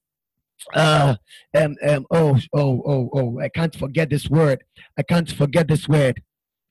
Uh 0.75 1.17
um, 1.57 1.77
um 1.89 2.07
oh 2.11 2.39
oh 2.55 2.83
oh 2.87 3.11
oh 3.15 3.41
i 3.41 3.49
can't 3.49 3.75
forget 3.75 4.11
this 4.11 4.29
word. 4.29 4.63
I 4.99 5.03
can't 5.03 5.31
forget 5.31 5.69
this 5.69 5.89
word. 5.89 6.23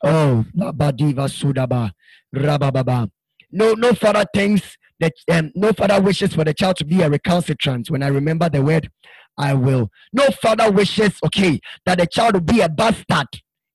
Oh 0.03 0.45
sudaba. 0.55 1.91
Rabababa. 2.33 3.09
No 3.51 3.73
no 3.73 3.93
father 3.93 4.25
thinks 4.33 4.77
that 4.99 5.13
um, 5.31 5.51
no 5.55 5.71
father 5.73 6.01
wishes 6.01 6.33
for 6.33 6.43
the 6.43 6.53
child 6.53 6.77
to 6.77 6.85
be 6.85 7.01
a 7.01 7.09
recalcitrant. 7.09 7.89
When 7.89 8.03
i 8.03 8.07
remember 8.07 8.49
the 8.49 8.61
word 8.61 8.89
i 9.37 9.53
will. 9.53 9.89
No 10.13 10.27
father 10.41 10.71
wishes 10.71 11.13
okay 11.25 11.59
that 11.85 11.99
the 11.99 12.07
child 12.07 12.33
will 12.33 12.41
be 12.41 12.61
a 12.61 12.69
bastard 12.69 13.27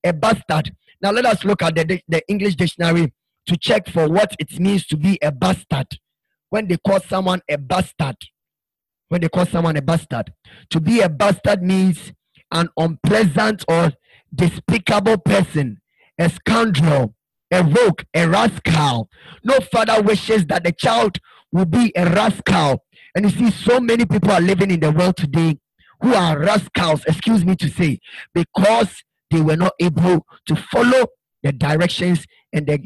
a 0.04 0.12
bastard. 0.12 0.74
Now 1.00 1.10
let 1.10 1.26
us 1.26 1.44
look 1.44 1.62
at 1.62 1.74
the, 1.74 2.00
the 2.08 2.22
english 2.28 2.56
dictionary 2.56 3.12
to 3.46 3.56
check 3.56 3.88
for 3.88 4.08
what 4.08 4.34
it 4.38 4.58
means 4.58 4.87
to 4.87 4.96
be 4.96 5.18
a 5.22 5.32
bastard. 5.32 5.87
When 6.50 6.68
they 6.68 6.76
call 6.76 7.00
someone 7.00 7.40
a 7.50 7.58
bastard 7.58 8.16
when 9.08 9.20
they 9.20 9.28
call 9.28 9.46
someone 9.46 9.76
a 9.76 9.82
bastard. 9.82 10.32
To 10.70 10.80
be 10.80 11.00
a 11.00 11.08
bastard 11.08 11.62
means 11.62 12.12
an 12.50 12.68
unpleasant 12.76 13.64
or 13.68 13.92
despicable 14.34 15.18
person, 15.18 15.80
a 16.18 16.30
scoundrel, 16.30 17.14
a 17.55 17.62
rogue, 17.62 18.03
a 18.14 18.29
rascal. 18.29 19.09
No 19.45 19.61
father 19.61 20.03
wishes 20.03 20.45
that 20.47 20.64
the 20.64 20.73
child 20.73 21.19
will 21.53 21.67
be 21.67 21.93
a 21.97 22.05
rascal. 22.11 22.85
And 23.14 23.25
you 23.25 23.31
see, 23.31 23.51
so 23.51 23.79
many 23.79 24.05
people 24.05 24.33
are 24.33 24.40
living 24.40 24.73
in 24.73 24.81
the 24.81 24.90
world 24.90 25.17
today 25.17 25.59
who 26.01 26.14
are 26.14 26.38
rascals, 26.38 27.05
excuse 27.07 27.45
me 27.45 27.55
to 27.57 27.69
say, 27.69 28.01
because 28.35 29.03
they 29.31 29.40
were 29.40 29.57
not 29.57 29.73
able 29.81 30.27
to 30.47 30.57
follow 30.57 31.07
the 31.45 31.53
directions 31.53 32.27
and 32.53 32.67
they 32.67 32.79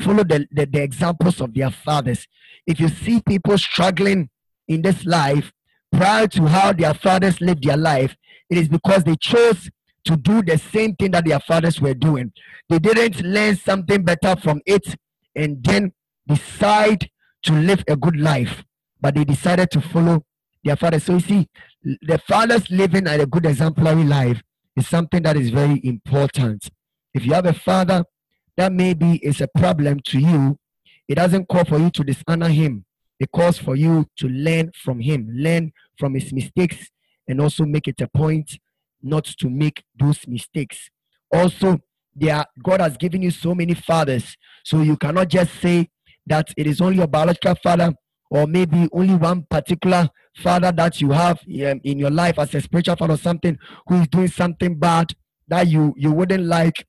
follow 0.00 0.22
the, 0.22 0.46
the, 0.52 0.66
the 0.66 0.82
examples 0.82 1.40
of 1.40 1.52
their 1.52 1.70
fathers. 1.70 2.26
If 2.66 2.78
you 2.78 2.88
see 2.88 3.20
people 3.20 3.58
struggling 3.58 4.30
in 4.68 4.82
this 4.82 5.04
life 5.04 5.52
prior 5.92 6.28
to 6.28 6.46
how 6.46 6.72
their 6.72 6.94
fathers 6.94 7.40
lived 7.40 7.64
their 7.64 7.76
life, 7.76 8.16
it 8.48 8.58
is 8.58 8.68
because 8.68 9.02
they 9.04 9.16
chose 9.16 9.70
to 10.04 10.16
do 10.16 10.42
the 10.42 10.58
same 10.58 10.94
thing 10.96 11.12
that 11.12 11.24
their 11.24 11.40
fathers 11.40 11.80
were 11.80 11.94
doing. 11.94 12.32
They 12.68 12.78
didn't 12.78 13.22
learn 13.22 13.56
something 13.56 14.02
better 14.02 14.36
from 14.36 14.60
it 14.66 14.96
and 15.34 15.62
then 15.62 15.92
decide 16.26 17.10
to 17.44 17.52
live 17.52 17.84
a 17.88 17.96
good 17.96 18.18
life, 18.18 18.64
but 19.00 19.14
they 19.14 19.24
decided 19.24 19.70
to 19.72 19.80
follow 19.80 20.24
their 20.62 20.76
fathers. 20.76 21.04
So 21.04 21.14
you 21.14 21.20
see, 21.20 21.48
the 21.82 22.18
fathers 22.26 22.70
living 22.70 23.06
a 23.06 23.26
good 23.26 23.46
exemplary 23.46 24.04
life 24.04 24.42
is 24.76 24.88
something 24.88 25.22
that 25.22 25.36
is 25.36 25.50
very 25.50 25.80
important. 25.84 26.68
If 27.12 27.26
you 27.26 27.34
have 27.34 27.46
a 27.46 27.52
father 27.52 28.04
that 28.56 28.72
maybe 28.72 29.16
is 29.16 29.40
a 29.40 29.48
problem 29.48 30.00
to 30.06 30.18
you, 30.18 30.58
it 31.08 31.16
doesn't 31.16 31.48
call 31.48 31.64
for 31.64 31.78
you 31.78 31.90
to 31.90 32.04
dishonor 32.04 32.48
him 32.48 32.84
it 33.20 33.30
calls 33.30 33.58
for 33.58 33.76
you 33.76 34.06
to 34.18 34.28
learn 34.28 34.72
from 34.74 35.00
him, 35.00 35.28
learn 35.32 35.72
from 35.98 36.14
his 36.14 36.32
mistakes, 36.32 36.90
and 37.28 37.40
also 37.40 37.64
make 37.64 37.88
it 37.88 38.00
a 38.00 38.08
point 38.08 38.58
not 39.04 39.24
to 39.24 39.50
make 39.50 39.82
those 39.98 40.26
mistakes. 40.26 40.90
Also, 41.32 41.78
there 42.14 42.44
God 42.62 42.80
has 42.80 42.96
given 42.96 43.22
you 43.22 43.30
so 43.30 43.54
many 43.54 43.74
fathers, 43.74 44.36
so 44.64 44.82
you 44.82 44.96
cannot 44.96 45.28
just 45.28 45.60
say 45.60 45.88
that 46.26 46.48
it 46.56 46.66
is 46.66 46.80
only 46.80 46.98
your 46.98 47.06
biological 47.06 47.54
father 47.56 47.92
or 48.30 48.46
maybe 48.46 48.88
only 48.92 49.14
one 49.14 49.44
particular 49.50 50.08
father 50.36 50.72
that 50.72 51.00
you 51.00 51.10
have 51.10 51.38
um, 51.40 51.80
in 51.84 51.98
your 51.98 52.10
life 52.10 52.38
as 52.38 52.54
a 52.54 52.60
spiritual 52.60 52.96
father 52.96 53.14
or 53.14 53.18
something 53.18 53.58
who 53.86 54.00
is 54.00 54.08
doing 54.08 54.28
something 54.28 54.78
bad 54.78 55.12
that 55.48 55.68
you 55.68 55.92
you 55.96 56.10
wouldn't 56.10 56.44
like 56.44 56.86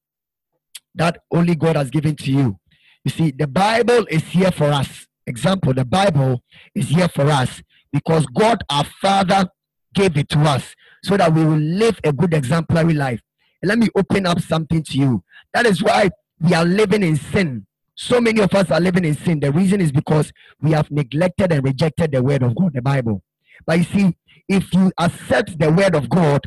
that 0.95 1.19
only 1.31 1.55
God 1.55 1.75
has 1.75 1.89
given 1.89 2.15
to 2.15 2.31
you. 2.31 2.59
You 3.03 3.11
see, 3.11 3.31
the 3.31 3.47
Bible 3.47 4.07
is 4.09 4.23
here 4.23 4.51
for 4.51 4.71
us 4.71 5.05
example, 5.27 5.73
the 5.73 5.85
Bible 5.85 6.43
is 6.73 6.89
here 6.89 7.07
for 7.07 7.27
us 7.27 7.61
because 7.91 8.25
God 8.27 8.63
our 8.69 8.85
Father 9.01 9.49
gave 9.93 10.17
it 10.17 10.29
to 10.29 10.39
us 10.41 10.75
so 11.05 11.15
that 11.15 11.31
we 11.31 11.45
will 11.45 11.59
live 11.59 11.99
a 12.03 12.11
good 12.11 12.33
exemplary 12.33 12.95
life. 12.95 13.21
And 13.61 13.69
let 13.69 13.77
me 13.77 13.89
open 13.95 14.25
up 14.25 14.41
something 14.41 14.81
to 14.81 14.97
you. 14.97 15.23
That 15.53 15.67
is 15.67 15.83
why 15.83 16.09
we 16.39 16.55
are 16.55 16.65
living 16.65 17.03
in 17.03 17.15
sin. 17.15 17.67
So 17.93 18.19
many 18.19 18.41
of 18.41 18.51
us 18.55 18.71
are 18.71 18.79
living 18.79 19.05
in 19.05 19.15
sin. 19.15 19.39
The 19.39 19.51
reason 19.51 19.81
is 19.81 19.91
because 19.91 20.33
we 20.59 20.71
have 20.71 20.89
neglected 20.89 21.51
and 21.51 21.63
rejected 21.63 22.11
the 22.11 22.23
word 22.23 22.41
of 22.41 22.55
God, 22.55 22.73
the 22.73 22.81
Bible. 22.81 23.21
But 23.67 23.77
you 23.77 23.83
see, 23.83 24.17
if 24.49 24.73
you 24.73 24.91
accept 24.97 25.59
the 25.59 25.71
word 25.71 25.93
of 25.93 26.09
God 26.09 26.41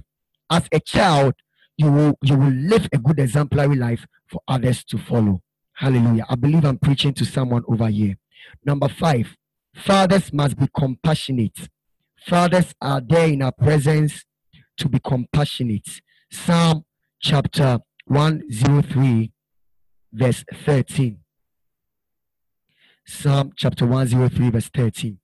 as 0.51 0.64
a 0.73 0.81
child, 0.81 1.35
you 1.77 1.92
will 1.92 2.18
you 2.21 2.37
will 2.37 2.51
live 2.51 2.88
a 2.92 2.99
good 2.99 3.21
exemplary 3.21 3.77
life 3.77 4.05
for 4.27 4.40
others 4.49 4.83
to 4.87 4.99
follow. 4.99 5.40
Hallelujah. 5.75 6.27
I 6.29 6.35
believe 6.35 6.64
I'm 6.64 6.79
preaching 6.79 7.14
to 7.14 7.25
someone 7.25 7.62
over 7.68 7.87
here. 7.87 8.16
Number 8.64 8.88
five, 8.88 9.37
fathers 9.73 10.33
must 10.33 10.59
be 10.59 10.66
compassionate. 10.77 11.68
Fathers 12.27 12.75
are 12.83 13.01
there 13.01 13.29
in 13.29 13.42
our 13.42 13.53
presence 13.53 14.25
to 14.79 14.88
be 14.88 14.99
compassionate. 15.01 16.01
Psalm 16.31 16.85
chapter 17.21 17.79
103, 18.07 19.33
verse 20.12 20.45
13. 20.64 21.19
Psalm 23.07 23.53
chapter 23.57 23.87
103, 23.87 24.51
verse 24.51 24.71
13. 24.75 25.19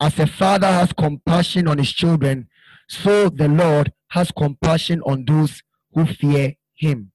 As 0.00 0.18
a 0.18 0.26
father 0.26 0.66
has 0.66 0.92
compassion 0.92 1.68
on 1.68 1.78
his 1.78 1.92
children, 1.92 2.48
so 2.88 3.28
the 3.28 3.48
Lord 3.48 3.92
has 4.08 4.30
compassion 4.32 5.00
on 5.02 5.24
those 5.24 5.62
who 5.92 6.06
fear 6.06 6.54
him. 6.74 7.12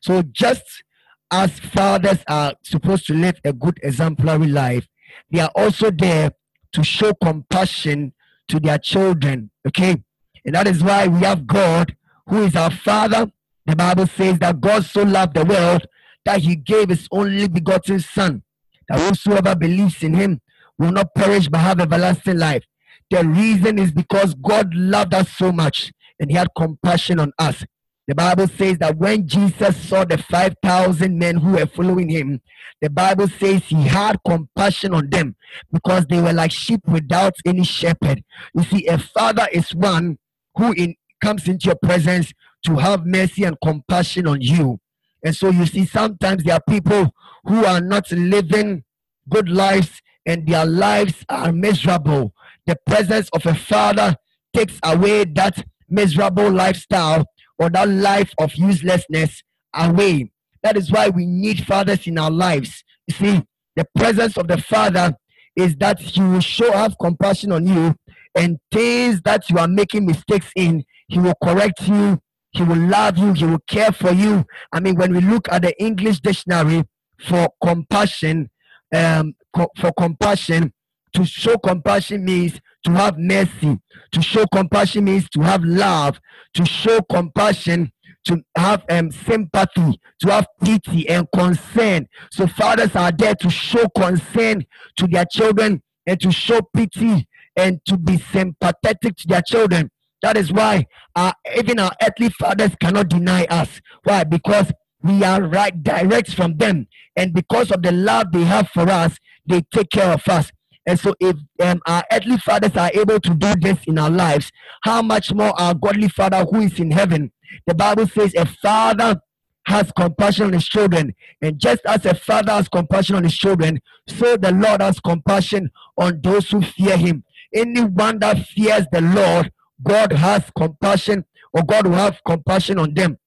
So 0.00 0.22
just 0.22 0.84
as 1.30 1.58
fathers 1.58 2.18
are 2.28 2.54
supposed 2.62 3.06
to 3.06 3.14
live 3.14 3.40
a 3.44 3.52
good 3.52 3.78
exemplary 3.82 4.48
life, 4.48 4.88
they 5.30 5.40
are 5.40 5.50
also 5.54 5.90
there 5.90 6.32
to 6.72 6.82
show 6.82 7.12
compassion 7.14 8.12
to 8.48 8.60
their 8.60 8.78
children. 8.78 9.50
Okay? 9.66 10.02
And 10.44 10.54
that 10.54 10.66
is 10.66 10.82
why 10.82 11.06
we 11.06 11.20
have 11.20 11.46
God, 11.46 11.96
who 12.26 12.42
is 12.42 12.54
our 12.56 12.70
Father. 12.70 13.30
The 13.66 13.76
Bible 13.76 14.06
says 14.06 14.38
that 14.40 14.60
God 14.60 14.84
so 14.84 15.02
loved 15.02 15.34
the 15.34 15.44
world 15.44 15.86
that 16.24 16.40
he 16.40 16.56
gave 16.56 16.88
his 16.88 17.08
only 17.10 17.48
begotten 17.48 18.00
Son, 18.00 18.42
that 18.88 18.98
whosoever 18.98 19.54
believes 19.54 20.02
in 20.02 20.14
him 20.14 20.40
will 20.78 20.92
not 20.92 21.14
perish 21.14 21.48
but 21.48 21.60
have 21.60 21.80
everlasting 21.80 22.38
life. 22.38 22.64
The 23.10 23.24
reason 23.24 23.78
is 23.78 23.92
because 23.92 24.34
God 24.34 24.74
loved 24.74 25.14
us 25.14 25.30
so 25.30 25.52
much 25.52 25.92
and 26.18 26.30
he 26.30 26.36
had 26.36 26.48
compassion 26.56 27.20
on 27.20 27.32
us. 27.38 27.64
The 28.06 28.14
Bible 28.14 28.48
says 28.48 28.76
that 28.78 28.98
when 28.98 29.26
Jesus 29.26 29.76
saw 29.76 30.04
the 30.04 30.18
5,000 30.18 31.18
men 31.18 31.36
who 31.36 31.52
were 31.52 31.66
following 31.66 32.10
him, 32.10 32.42
the 32.82 32.90
Bible 32.90 33.28
says 33.28 33.62
he 33.64 33.82
had 33.82 34.18
compassion 34.26 34.92
on 34.92 35.08
them 35.08 35.36
because 35.72 36.04
they 36.06 36.20
were 36.20 36.34
like 36.34 36.52
sheep 36.52 36.80
without 36.86 37.34
any 37.46 37.64
shepherd. 37.64 38.22
You 38.54 38.64
see, 38.64 38.86
a 38.88 38.98
father 38.98 39.48
is 39.50 39.74
one 39.74 40.18
who 40.56 40.72
in, 40.72 40.94
comes 41.22 41.48
into 41.48 41.66
your 41.66 41.76
presence 41.76 42.32
to 42.66 42.76
have 42.76 43.06
mercy 43.06 43.44
and 43.44 43.56
compassion 43.62 44.26
on 44.26 44.40
you. 44.40 44.78
And 45.24 45.34
so 45.34 45.48
you 45.50 45.66
see, 45.66 45.86
sometimes 45.86 46.44
there 46.44 46.54
are 46.54 46.62
people 46.68 47.14
who 47.44 47.64
are 47.64 47.80
not 47.80 48.10
living 48.12 48.84
good 49.28 49.48
lives 49.48 50.00
and 50.26 50.46
their 50.46 50.66
lives 50.66 51.24
are 51.28 51.52
miserable. 51.52 52.34
The 52.66 52.76
presence 52.86 53.28
of 53.32 53.46
a 53.46 53.54
father 53.54 54.16
takes 54.54 54.78
away 54.82 55.24
that 55.24 55.64
miserable 55.88 56.50
lifestyle 56.50 57.24
or 57.58 57.70
that 57.70 57.88
life 57.88 58.32
of 58.38 58.54
uselessness 58.54 59.42
away. 59.74 60.30
That 60.62 60.76
is 60.76 60.90
why 60.90 61.08
we 61.08 61.26
need 61.26 61.66
fathers 61.66 62.06
in 62.06 62.18
our 62.18 62.30
lives. 62.30 62.84
You 63.06 63.14
see, 63.14 63.42
the 63.76 63.86
presence 63.96 64.36
of 64.36 64.48
the 64.48 64.58
father 64.58 65.14
is 65.56 65.76
that 65.76 66.00
he 66.00 66.20
will 66.20 66.40
show 66.40 66.72
have 66.72 66.96
compassion 67.00 67.52
on 67.52 67.66
you 67.66 67.94
and 68.34 68.58
things 68.72 69.20
that 69.22 69.48
you 69.50 69.58
are 69.58 69.68
making 69.68 70.06
mistakes 70.06 70.50
in, 70.56 70.84
he 71.08 71.18
will 71.18 71.34
correct 71.42 71.86
you, 71.86 72.20
he 72.52 72.62
will 72.62 72.78
love 72.78 73.18
you, 73.18 73.32
he 73.32 73.44
will 73.44 73.62
care 73.66 73.92
for 73.92 74.12
you. 74.12 74.44
I 74.72 74.80
mean, 74.80 74.96
when 74.96 75.12
we 75.12 75.20
look 75.20 75.48
at 75.50 75.62
the 75.62 75.80
English 75.82 76.20
dictionary 76.20 76.84
for 77.26 77.48
compassion, 77.62 78.50
um, 78.94 79.34
co- 79.54 79.70
for 79.78 79.92
compassion, 79.92 80.72
to 81.14 81.24
show 81.24 81.56
compassion 81.58 82.24
means 82.24 82.60
to 82.84 82.92
have 82.92 83.18
mercy. 83.18 83.78
To 84.12 84.22
show 84.22 84.44
compassion 84.52 85.04
means 85.04 85.28
to 85.30 85.40
have 85.42 85.62
love. 85.64 86.18
To 86.54 86.64
show 86.64 87.00
compassion, 87.02 87.92
to 88.24 88.42
have 88.56 88.84
um, 88.90 89.10
sympathy, 89.10 90.00
to 90.20 90.30
have 90.30 90.46
pity 90.62 91.08
and 91.08 91.26
concern. 91.32 92.08
So 92.32 92.46
fathers 92.46 92.94
are 92.96 93.12
there 93.12 93.34
to 93.36 93.50
show 93.50 93.88
concern 93.96 94.64
to 94.96 95.06
their 95.06 95.24
children 95.30 95.82
and 96.06 96.20
to 96.20 96.32
show 96.32 96.60
pity 96.74 97.28
and 97.56 97.80
to 97.86 97.96
be 97.96 98.18
sympathetic 98.18 99.16
to 99.16 99.28
their 99.28 99.42
children. 99.42 99.90
That 100.22 100.36
is 100.36 100.52
why 100.52 100.86
uh, 101.14 101.32
even 101.56 101.78
our 101.78 101.92
earthly 102.02 102.30
fathers 102.30 102.70
cannot 102.80 103.08
deny 103.08 103.44
us. 103.44 103.80
Why? 104.04 104.24
Because 104.24 104.72
we 105.02 105.22
are 105.22 105.42
right 105.42 105.82
direct 105.82 106.34
from 106.34 106.56
them. 106.56 106.88
And 107.14 107.34
because 107.34 107.70
of 107.70 107.82
the 107.82 107.92
love 107.92 108.32
they 108.32 108.44
have 108.44 108.70
for 108.70 108.88
us, 108.88 109.18
they 109.46 109.62
take 109.72 109.90
care 109.90 110.12
of 110.12 110.26
us. 110.28 110.50
And 110.86 110.98
so, 110.98 111.14
if 111.18 111.36
um, 111.62 111.80
our 111.86 112.04
earthly 112.12 112.36
fathers 112.38 112.76
are 112.76 112.90
able 112.92 113.18
to 113.20 113.34
do 113.34 113.54
this 113.56 113.78
in 113.86 113.98
our 113.98 114.10
lives, 114.10 114.50
how 114.82 115.00
much 115.02 115.32
more 115.32 115.58
our 115.58 115.74
godly 115.74 116.08
Father 116.08 116.44
who 116.44 116.60
is 116.60 116.78
in 116.78 116.90
heaven? 116.90 117.32
The 117.66 117.74
Bible 117.74 118.06
says, 118.06 118.34
a 118.34 118.46
father 118.46 119.20
has 119.66 119.90
compassion 119.92 120.46
on 120.46 120.52
his 120.52 120.66
children. 120.66 121.14
And 121.40 121.58
just 121.58 121.80
as 121.86 122.04
a 122.04 122.14
father 122.14 122.52
has 122.52 122.68
compassion 122.68 123.16
on 123.16 123.24
his 123.24 123.36
children, 123.36 123.80
so 124.08 124.36
the 124.36 124.52
Lord 124.52 124.82
has 124.82 125.00
compassion 125.00 125.70
on 125.96 126.20
those 126.22 126.50
who 126.50 126.60
fear 126.60 126.96
him. 126.96 127.24
Anyone 127.54 128.18
that 128.18 128.46
fears 128.46 128.86
the 128.90 129.00
Lord 129.00 129.50
God 129.82 130.12
has 130.12 130.42
compassion 130.56 131.24
or 131.52 131.62
God 131.62 131.86
will 131.86 131.94
have 131.94 132.20
compassion 132.26 132.78
on 132.78 132.94
them. 132.94 133.18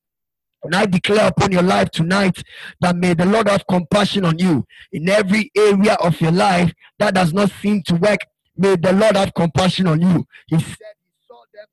And 0.63 0.75
I 0.75 0.85
declare 0.85 1.27
upon 1.27 1.51
your 1.51 1.61
life 1.61 1.91
tonight 1.91 2.41
that 2.81 2.95
may 2.95 3.13
the 3.13 3.25
Lord 3.25 3.47
have 3.47 3.65
compassion 3.67 4.25
on 4.25 4.39
you 4.39 4.65
in 4.91 5.07
every 5.07 5.51
area 5.55 5.93
of 5.95 6.19
your 6.19 6.31
life 6.31 6.73
that 6.99 7.13
does 7.13 7.31
not 7.31 7.51
seem 7.61 7.83
to 7.83 7.95
work. 7.95 8.19
May 8.57 8.75
the 8.75 8.91
Lord 8.91 9.15
have 9.15 9.33
compassion 9.33 9.87
on 9.87 10.01
you. 10.01 10.25
He 10.47 10.59
said 10.59 10.95
he 10.99 11.13
saw 11.27 11.41
them 11.53 11.67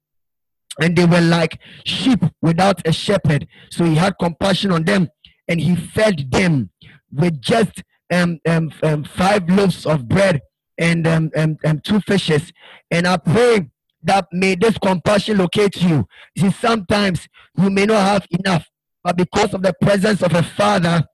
and 0.80 0.96
they 0.96 1.06
were 1.06 1.22
like 1.22 1.58
sheep 1.84 2.22
without 2.42 2.86
a 2.86 2.92
shepherd. 2.92 3.48
So 3.70 3.84
he 3.84 3.94
had 3.94 4.14
compassion 4.20 4.70
on 4.70 4.84
them 4.84 5.08
and 5.48 5.60
he 5.60 5.76
fed 5.76 6.30
them 6.30 6.70
with 7.10 7.40
just 7.40 7.82
um, 8.12 8.38
um, 8.46 8.70
um 8.82 9.04
five 9.04 9.48
loaves 9.48 9.86
of 9.86 10.08
bread 10.08 10.40
and 10.78 11.06
um, 11.06 11.30
um, 11.36 11.56
um, 11.64 11.80
two 11.80 12.00
fishes. 12.00 12.52
And 12.90 13.06
I 13.06 13.16
pray 13.16 13.68
that 14.02 14.26
may 14.32 14.54
this 14.54 14.76
compassion 14.78 15.38
locate 15.38 15.80
you. 15.82 16.06
See, 16.38 16.50
sometimes 16.50 17.28
you 17.56 17.70
may 17.70 17.86
not 17.86 18.02
have 18.02 18.26
enough, 18.30 18.68
but 19.02 19.16
because 19.16 19.54
of 19.54 19.62
the 19.62 19.74
presence 19.80 20.22
of 20.22 20.34
a 20.34 20.42
father, 20.42 21.04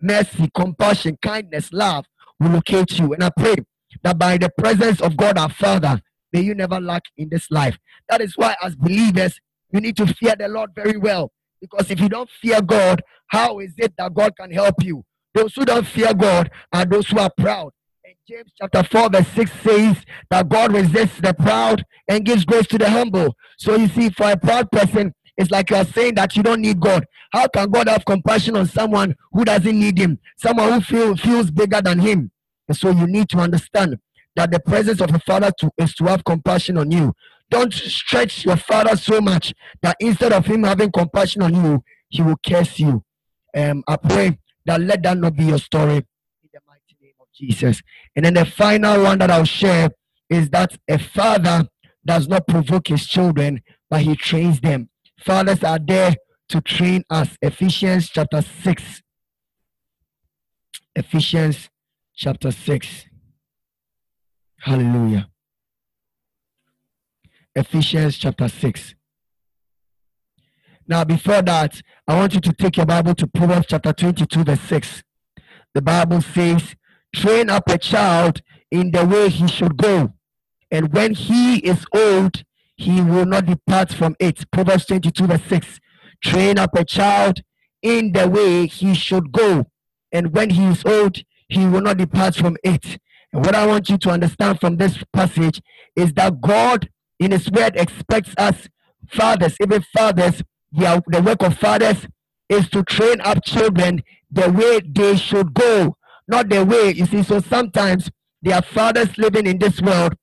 mercy, 0.00 0.50
compassion, 0.54 1.18
kindness, 1.22 1.72
love 1.72 2.06
will 2.38 2.50
locate 2.50 2.98
you. 2.98 3.12
And 3.12 3.22
I 3.22 3.30
pray 3.36 3.56
that 4.02 4.18
by 4.18 4.38
the 4.38 4.50
presence 4.58 5.00
of 5.00 5.16
God 5.16 5.38
our 5.38 5.50
Father, 5.50 6.00
may 6.32 6.40
you 6.40 6.54
never 6.54 6.80
lack 6.80 7.02
in 7.16 7.28
this 7.28 7.50
life. 7.50 7.78
That 8.08 8.20
is 8.20 8.36
why, 8.36 8.56
as 8.62 8.74
believers, 8.74 9.38
you 9.72 9.80
need 9.80 9.96
to 9.96 10.06
fear 10.06 10.34
the 10.38 10.48
Lord 10.48 10.70
very 10.74 10.96
well. 10.96 11.32
Because 11.60 11.90
if 11.90 12.00
you 12.00 12.08
don't 12.08 12.30
fear 12.30 12.62
God, 12.62 13.02
how 13.28 13.60
is 13.60 13.74
it 13.76 13.92
that 13.98 14.14
God 14.14 14.32
can 14.36 14.50
help 14.50 14.76
you? 14.82 15.04
Those 15.34 15.54
who 15.54 15.64
don't 15.64 15.86
fear 15.86 16.14
God 16.14 16.50
are 16.72 16.84
those 16.84 17.08
who 17.08 17.18
are 17.18 17.30
proud. 17.36 17.72
James 18.30 18.52
chapter 18.60 18.84
4, 18.84 19.10
verse 19.10 19.26
6 19.34 19.50
says 19.60 19.96
that 20.30 20.48
God 20.48 20.72
resists 20.72 21.20
the 21.20 21.34
proud 21.34 21.84
and 22.06 22.24
gives 22.24 22.44
grace 22.44 22.68
to 22.68 22.78
the 22.78 22.88
humble. 22.88 23.34
So 23.58 23.74
you 23.74 23.88
see, 23.88 24.08
for 24.10 24.30
a 24.30 24.36
proud 24.36 24.70
person, 24.70 25.12
it's 25.36 25.50
like 25.50 25.68
you 25.70 25.74
are 25.74 25.84
saying 25.84 26.14
that 26.14 26.36
you 26.36 26.44
don't 26.44 26.60
need 26.60 26.78
God. 26.78 27.04
How 27.32 27.48
can 27.48 27.68
God 27.70 27.88
have 27.88 28.04
compassion 28.04 28.56
on 28.56 28.66
someone 28.66 29.16
who 29.32 29.44
doesn't 29.44 29.76
need 29.76 29.98
Him? 29.98 30.20
Someone 30.36 30.74
who 30.74 30.80
feel, 30.80 31.16
feels 31.16 31.50
bigger 31.50 31.82
than 31.82 31.98
Him. 31.98 32.30
And 32.68 32.76
so 32.76 32.90
you 32.90 33.08
need 33.08 33.28
to 33.30 33.38
understand 33.38 33.98
that 34.36 34.52
the 34.52 34.60
presence 34.60 35.00
of 35.00 35.12
a 35.12 35.18
father 35.18 35.50
to, 35.58 35.72
is 35.76 35.92
to 35.94 36.04
have 36.04 36.22
compassion 36.22 36.78
on 36.78 36.92
you. 36.92 37.12
Don't 37.50 37.74
stretch 37.74 38.44
your 38.44 38.58
father 38.58 38.94
so 38.94 39.20
much 39.20 39.52
that 39.82 39.96
instead 39.98 40.32
of 40.32 40.46
him 40.46 40.62
having 40.62 40.92
compassion 40.92 41.42
on 41.42 41.52
you, 41.52 41.82
he 42.08 42.22
will 42.22 42.38
curse 42.46 42.78
you. 42.78 43.02
Um, 43.56 43.82
I 43.88 43.96
pray 43.96 44.38
that 44.66 44.80
let 44.80 45.02
that 45.02 45.18
not 45.18 45.34
be 45.34 45.46
your 45.46 45.58
story 45.58 45.96
in 45.96 46.48
the 46.52 46.60
mighty 46.66 46.96
name 47.00 47.14
of 47.20 47.26
Jesus. 47.40 47.82
And 48.14 48.24
then 48.24 48.34
the 48.34 48.44
final 48.44 49.02
one 49.02 49.18
that 49.18 49.30
I'll 49.30 49.44
share 49.44 49.90
is 50.28 50.50
that 50.50 50.76
a 50.88 50.98
father 50.98 51.66
does 52.04 52.28
not 52.28 52.46
provoke 52.46 52.88
his 52.88 53.06
children, 53.06 53.62
but 53.88 54.02
he 54.02 54.14
trains 54.14 54.60
them. 54.60 54.88
Fathers 55.18 55.64
are 55.64 55.78
there 55.78 56.14
to 56.50 56.60
train 56.60 57.04
us. 57.10 57.36
Ephesians 57.42 58.08
chapter 58.08 58.42
6. 58.42 59.02
Ephesians 60.94 61.68
chapter 62.14 62.50
6. 62.50 63.06
Hallelujah. 64.60 65.28
Ephesians 67.54 68.16
chapter 68.18 68.48
6. 68.48 68.94
Now, 70.86 71.04
before 71.04 71.42
that, 71.42 71.80
I 72.06 72.16
want 72.16 72.34
you 72.34 72.40
to 72.40 72.52
take 72.52 72.76
your 72.76 72.86
Bible 72.86 73.14
to 73.14 73.26
Proverbs 73.26 73.66
chapter 73.68 73.92
22, 73.92 74.44
verse 74.44 74.60
6. 74.62 75.02
The 75.72 75.82
Bible 75.82 76.20
says, 76.20 76.74
Train 77.14 77.50
up 77.50 77.68
a 77.68 77.78
child 77.78 78.42
in 78.70 78.92
the 78.92 79.04
way 79.04 79.28
he 79.28 79.48
should 79.48 79.76
go, 79.76 80.14
and 80.70 80.92
when 80.92 81.14
he 81.14 81.58
is 81.58 81.84
old, 81.92 82.44
he 82.76 83.00
will 83.00 83.26
not 83.26 83.46
depart 83.46 83.92
from 83.92 84.16
it. 84.20 84.50
Proverbs 84.50 84.86
22, 84.86 85.26
verse 85.26 85.42
6. 85.48 85.80
Train 86.24 86.58
up 86.58 86.74
a 86.74 86.84
child 86.84 87.40
in 87.82 88.12
the 88.12 88.28
way 88.28 88.66
he 88.66 88.94
should 88.94 89.32
go, 89.32 89.66
and 90.12 90.32
when 90.32 90.50
he 90.50 90.66
is 90.66 90.84
old, 90.84 91.18
he 91.48 91.66
will 91.66 91.80
not 91.80 91.98
depart 91.98 92.36
from 92.36 92.56
it. 92.62 92.98
And 93.32 93.44
what 93.44 93.54
I 93.54 93.66
want 93.66 93.88
you 93.88 93.98
to 93.98 94.10
understand 94.10 94.60
from 94.60 94.76
this 94.76 95.02
passage 95.12 95.60
is 95.96 96.12
that 96.14 96.40
God, 96.40 96.88
in 97.18 97.32
His 97.32 97.50
Word, 97.50 97.76
expects 97.76 98.34
us, 98.36 98.68
fathers, 99.08 99.56
even 99.60 99.84
fathers, 99.96 100.42
the, 100.72 101.02
the 101.08 101.22
work 101.22 101.42
of 101.42 101.56
fathers 101.58 102.06
is 102.48 102.68
to 102.70 102.82
train 102.84 103.20
up 103.20 103.44
children 103.44 104.02
the 104.30 104.50
way 104.50 104.80
they 104.80 105.16
should 105.16 105.54
go, 105.54 105.96
not 106.30 106.48
the 106.48 106.64
way, 106.64 106.92
you 106.92 107.06
see. 107.06 107.22
So 107.22 107.40
sometimes 107.40 108.10
there 108.42 108.56
are 108.56 108.62
fathers 108.62 109.16
living 109.18 109.46
in 109.46 109.58
this 109.58 109.80
world 109.80 110.14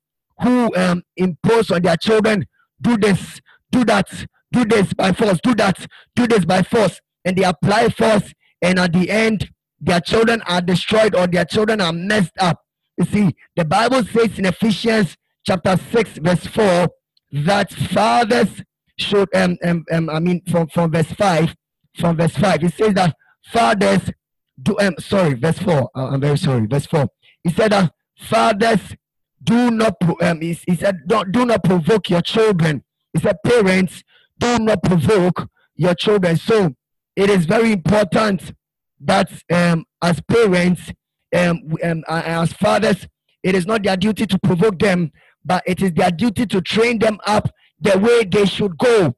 who 0.42 0.74
um, 0.76 1.02
impose 1.16 1.70
on 1.70 1.82
their 1.82 1.96
children, 1.96 2.46
do 2.80 2.96
this, 2.96 3.40
do 3.70 3.84
that, 3.84 4.08
do 4.52 4.64
this 4.64 4.92
by 4.94 5.12
force, 5.12 5.38
do 5.42 5.54
that, 5.56 5.86
do 6.16 6.26
this 6.26 6.44
by 6.44 6.62
force, 6.62 7.00
and 7.24 7.36
they 7.36 7.44
apply 7.44 7.88
force, 7.90 8.32
and 8.62 8.78
at 8.78 8.92
the 8.92 9.10
end, 9.10 9.50
their 9.80 10.00
children 10.00 10.42
are 10.42 10.60
destroyed 10.60 11.14
or 11.14 11.26
their 11.26 11.44
children 11.44 11.80
are 11.80 11.92
messed 11.92 12.36
up. 12.40 12.60
You 12.96 13.04
see, 13.04 13.36
the 13.54 13.64
Bible 13.64 14.02
says 14.04 14.38
in 14.38 14.46
Ephesians 14.46 15.16
chapter 15.46 15.76
6, 15.92 16.18
verse 16.18 16.46
4, 16.46 16.88
that 17.44 17.72
fathers 17.72 18.62
should, 18.98 19.28
um, 19.36 19.56
um, 19.64 19.84
um, 19.92 20.10
I 20.10 20.18
mean, 20.18 20.42
from, 20.50 20.66
from 20.68 20.90
verse 20.90 21.10
5, 21.12 21.54
from 21.98 22.16
verse 22.16 22.36
5, 22.36 22.64
it 22.64 22.74
says 22.74 22.94
that 22.94 23.14
fathers 23.52 24.10
do, 24.62 24.76
um, 24.80 24.94
sorry, 24.98 25.34
verse 25.34 25.58
4, 25.58 25.90
uh, 25.94 26.08
I'm 26.08 26.20
very 26.20 26.38
sorry, 26.38 26.66
verse 26.66 26.86
4. 26.86 27.08
He 27.44 27.50
said 27.50 27.72
that 27.72 27.92
fathers 28.18 28.80
do 29.42 29.70
not, 29.70 29.94
um, 30.20 30.40
he, 30.40 30.58
he 30.66 30.74
said, 30.74 31.00
don't, 31.06 31.30
do 31.32 31.46
not 31.46 31.62
provoke 31.64 32.10
your 32.10 32.22
children. 32.22 32.84
He 33.12 33.20
said, 33.20 33.36
parents, 33.44 34.02
do 34.38 34.58
not 34.58 34.82
provoke 34.82 35.48
your 35.74 35.94
children. 35.94 36.36
So 36.36 36.74
it 37.16 37.30
is 37.30 37.46
very 37.46 37.72
important 37.72 38.52
that 39.00 39.30
um, 39.52 39.84
as 40.02 40.20
parents, 40.20 40.92
um, 41.34 41.74
um, 41.84 42.04
as 42.08 42.52
fathers, 42.52 43.06
it 43.42 43.54
is 43.54 43.66
not 43.66 43.84
their 43.84 43.96
duty 43.96 44.26
to 44.26 44.38
provoke 44.40 44.78
them, 44.78 45.12
but 45.44 45.62
it 45.66 45.80
is 45.80 45.92
their 45.92 46.10
duty 46.10 46.46
to 46.46 46.60
train 46.60 46.98
them 46.98 47.18
up 47.26 47.48
the 47.80 47.96
way 47.98 48.24
they 48.24 48.44
should 48.44 48.76
go. 48.76 49.14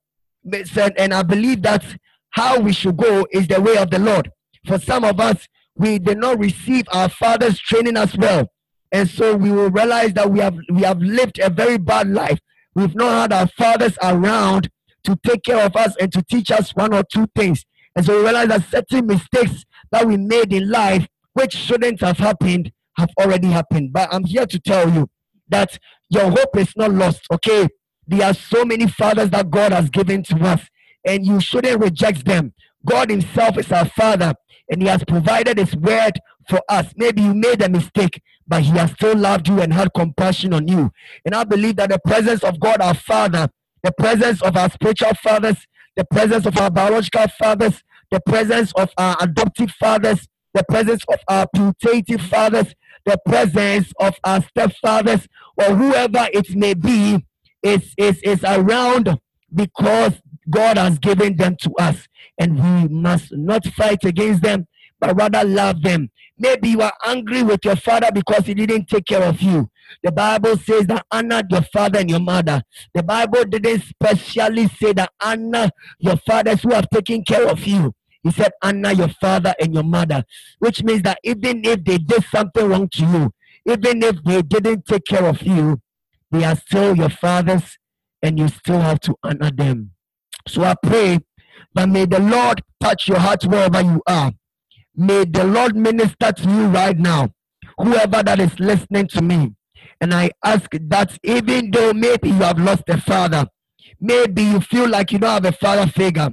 And 0.76 1.14
I 1.14 1.22
believe 1.22 1.62
that 1.62 1.84
how 2.30 2.60
we 2.60 2.72
should 2.72 2.96
go 2.96 3.26
is 3.32 3.48
the 3.48 3.60
way 3.60 3.76
of 3.78 3.90
the 3.90 3.98
Lord. 3.98 4.30
For 4.66 4.78
some 4.78 5.04
of 5.04 5.20
us, 5.20 5.48
we 5.76 5.98
did 5.98 6.18
not 6.18 6.38
receive 6.38 6.84
our 6.92 7.08
fathers 7.08 7.58
training 7.58 7.96
as 7.96 8.16
well. 8.16 8.50
And 8.92 9.08
so 9.08 9.36
we 9.36 9.50
will 9.50 9.70
realize 9.70 10.12
that 10.14 10.30
we 10.30 10.40
have 10.40 10.56
we 10.70 10.82
have 10.82 10.98
lived 10.98 11.38
a 11.38 11.48
very 11.48 11.78
bad 11.78 12.08
life. 12.08 12.38
We've 12.74 12.94
not 12.94 13.10
had 13.10 13.32
our 13.32 13.46
fathers 13.46 13.96
around 14.02 14.68
to 15.04 15.16
take 15.24 15.44
care 15.44 15.64
of 15.64 15.76
us 15.76 15.96
and 15.96 16.12
to 16.12 16.22
teach 16.22 16.50
us 16.50 16.70
one 16.74 16.92
or 16.92 17.02
two 17.02 17.26
things. 17.34 17.64
And 17.96 18.04
so 18.04 18.16
we 18.16 18.22
realize 18.24 18.48
that 18.48 18.68
certain 18.68 19.06
mistakes 19.06 19.64
that 19.90 20.06
we 20.06 20.16
made 20.16 20.52
in 20.52 20.70
life 20.70 21.06
which 21.32 21.54
shouldn't 21.54 22.00
have 22.00 22.18
happened 22.18 22.72
have 22.96 23.10
already 23.18 23.48
happened. 23.48 23.92
But 23.92 24.12
I'm 24.12 24.24
here 24.24 24.46
to 24.46 24.58
tell 24.58 24.90
you 24.90 25.08
that 25.48 25.78
your 26.08 26.30
hope 26.30 26.56
is 26.56 26.72
not 26.76 26.92
lost, 26.92 27.22
okay? 27.32 27.68
There 28.06 28.24
are 28.24 28.34
so 28.34 28.64
many 28.64 28.88
fathers 28.88 29.30
that 29.30 29.50
God 29.50 29.72
has 29.72 29.88
given 29.90 30.22
to 30.24 30.36
us, 30.44 30.62
and 31.04 31.24
you 31.24 31.40
shouldn't 31.40 31.80
reject 31.80 32.24
them. 32.24 32.52
God 32.84 33.10
Himself 33.10 33.58
is 33.58 33.70
our 33.70 33.86
Father, 33.86 34.34
and 34.70 34.82
He 34.82 34.88
has 34.88 35.04
provided 35.04 35.58
His 35.58 35.74
word 35.76 36.12
for 36.48 36.60
us. 36.68 36.92
Maybe 36.96 37.22
you 37.22 37.34
made 37.34 37.62
a 37.62 37.68
mistake, 37.68 38.22
but 38.46 38.62
He 38.62 38.70
has 38.72 38.92
still 38.92 39.16
loved 39.16 39.48
you 39.48 39.60
and 39.60 39.72
had 39.72 39.92
compassion 39.94 40.54
on 40.54 40.68
you. 40.68 40.90
And 41.24 41.34
I 41.34 41.44
believe 41.44 41.76
that 41.76 41.90
the 41.90 42.00
presence 42.06 42.42
of 42.44 42.60
God, 42.60 42.80
our 42.80 42.94
Father, 42.94 43.48
the 43.82 43.92
presence 43.92 44.42
of 44.42 44.56
our 44.56 44.70
spiritual 44.70 45.14
fathers, 45.22 45.56
the 45.96 46.04
presence 46.04 46.46
of 46.46 46.56
our 46.58 46.70
biological 46.70 47.26
fathers, 47.38 47.82
the 48.10 48.20
presence 48.20 48.72
of 48.72 48.90
our 48.98 49.16
adoptive 49.20 49.70
fathers, 49.72 50.28
the 50.54 50.64
presence 50.68 51.02
of 51.12 51.20
our 51.28 51.46
putative 51.54 52.20
fathers, 52.22 52.74
the 53.06 53.18
presence 53.26 53.92
of 54.00 54.18
our 54.24 54.40
stepfathers, 54.40 55.26
or 55.56 55.76
whoever 55.76 56.28
it 56.32 56.54
may 56.56 56.74
be, 56.74 57.24
is, 57.62 57.94
is, 57.96 58.20
is 58.22 58.42
around 58.44 59.18
because 59.54 60.14
God 60.50 60.78
has 60.78 60.98
given 60.98 61.36
them 61.36 61.56
to 61.62 61.70
us. 61.78 62.06
And 62.38 62.56
we 62.56 62.88
must 62.88 63.32
not 63.32 63.66
fight 63.66 64.04
against 64.04 64.42
them, 64.42 64.66
but 64.98 65.16
rather 65.16 65.44
love 65.46 65.82
them. 65.82 66.10
Maybe 66.38 66.70
you 66.70 66.80
are 66.80 66.92
angry 67.04 67.42
with 67.42 67.64
your 67.64 67.76
father 67.76 68.08
because 68.12 68.46
he 68.46 68.54
didn't 68.54 68.88
take 68.88 69.06
care 69.06 69.22
of 69.22 69.40
you. 69.42 69.70
The 70.02 70.12
Bible 70.12 70.56
says 70.56 70.86
that 70.86 71.04
honor 71.10 71.42
your 71.50 71.62
father 71.62 71.98
and 71.98 72.08
your 72.08 72.20
mother. 72.20 72.62
The 72.94 73.02
Bible 73.02 73.44
didn't 73.44 73.82
specially 73.82 74.68
say 74.68 74.92
that 74.94 75.10
honor 75.20 75.70
your 75.98 76.16
fathers 76.16 76.62
who 76.62 76.72
have 76.72 76.88
taken 76.88 77.24
care 77.24 77.46
of 77.46 77.66
you. 77.66 77.94
He 78.22 78.30
said, 78.30 78.52
honor 78.62 78.92
your 78.92 79.08
father 79.08 79.54
and 79.60 79.74
your 79.74 79.82
mother, 79.82 80.24
which 80.58 80.82
means 80.82 81.02
that 81.02 81.18
even 81.24 81.64
if 81.64 81.84
they 81.84 81.98
did 81.98 82.24
something 82.24 82.68
wrong 82.68 82.88
to 82.90 83.04
you, 83.06 83.34
even 83.66 84.02
if 84.02 84.22
they 84.24 84.42
didn't 84.42 84.86
take 84.86 85.04
care 85.06 85.24
of 85.24 85.42
you, 85.42 85.80
they 86.30 86.44
are 86.44 86.56
still 86.56 86.96
your 86.96 87.08
fathers 87.10 87.78
and 88.22 88.38
you 88.38 88.48
still 88.48 88.80
have 88.80 89.00
to 89.00 89.16
honor 89.22 89.50
them. 89.50 89.92
So 90.48 90.64
I 90.64 90.74
pray 90.82 91.20
that 91.74 91.88
may 91.88 92.06
the 92.06 92.20
Lord 92.20 92.62
touch 92.80 93.08
your 93.08 93.18
heart 93.18 93.44
wherever 93.44 93.80
you 93.80 94.02
are. 94.06 94.32
May 94.96 95.24
the 95.24 95.44
Lord 95.44 95.76
minister 95.76 96.32
to 96.32 96.50
you 96.50 96.66
right 96.68 96.98
now, 96.98 97.30
whoever 97.78 98.22
that 98.22 98.40
is 98.40 98.58
listening 98.58 99.08
to 99.08 99.22
me. 99.22 99.54
And 100.00 100.14
I 100.14 100.30
ask 100.44 100.70
that 100.72 101.16
even 101.22 101.70
though 101.70 101.92
maybe 101.92 102.28
you 102.28 102.34
have 102.34 102.58
lost 102.58 102.84
a 102.88 103.00
father, 103.00 103.46
Maybe 104.00 104.42
you 104.42 104.60
feel 104.60 104.88
like 104.88 105.12
you 105.12 105.18
don't 105.18 105.30
have 105.30 105.44
a 105.44 105.52
father 105.52 105.90
figure. 105.90 106.30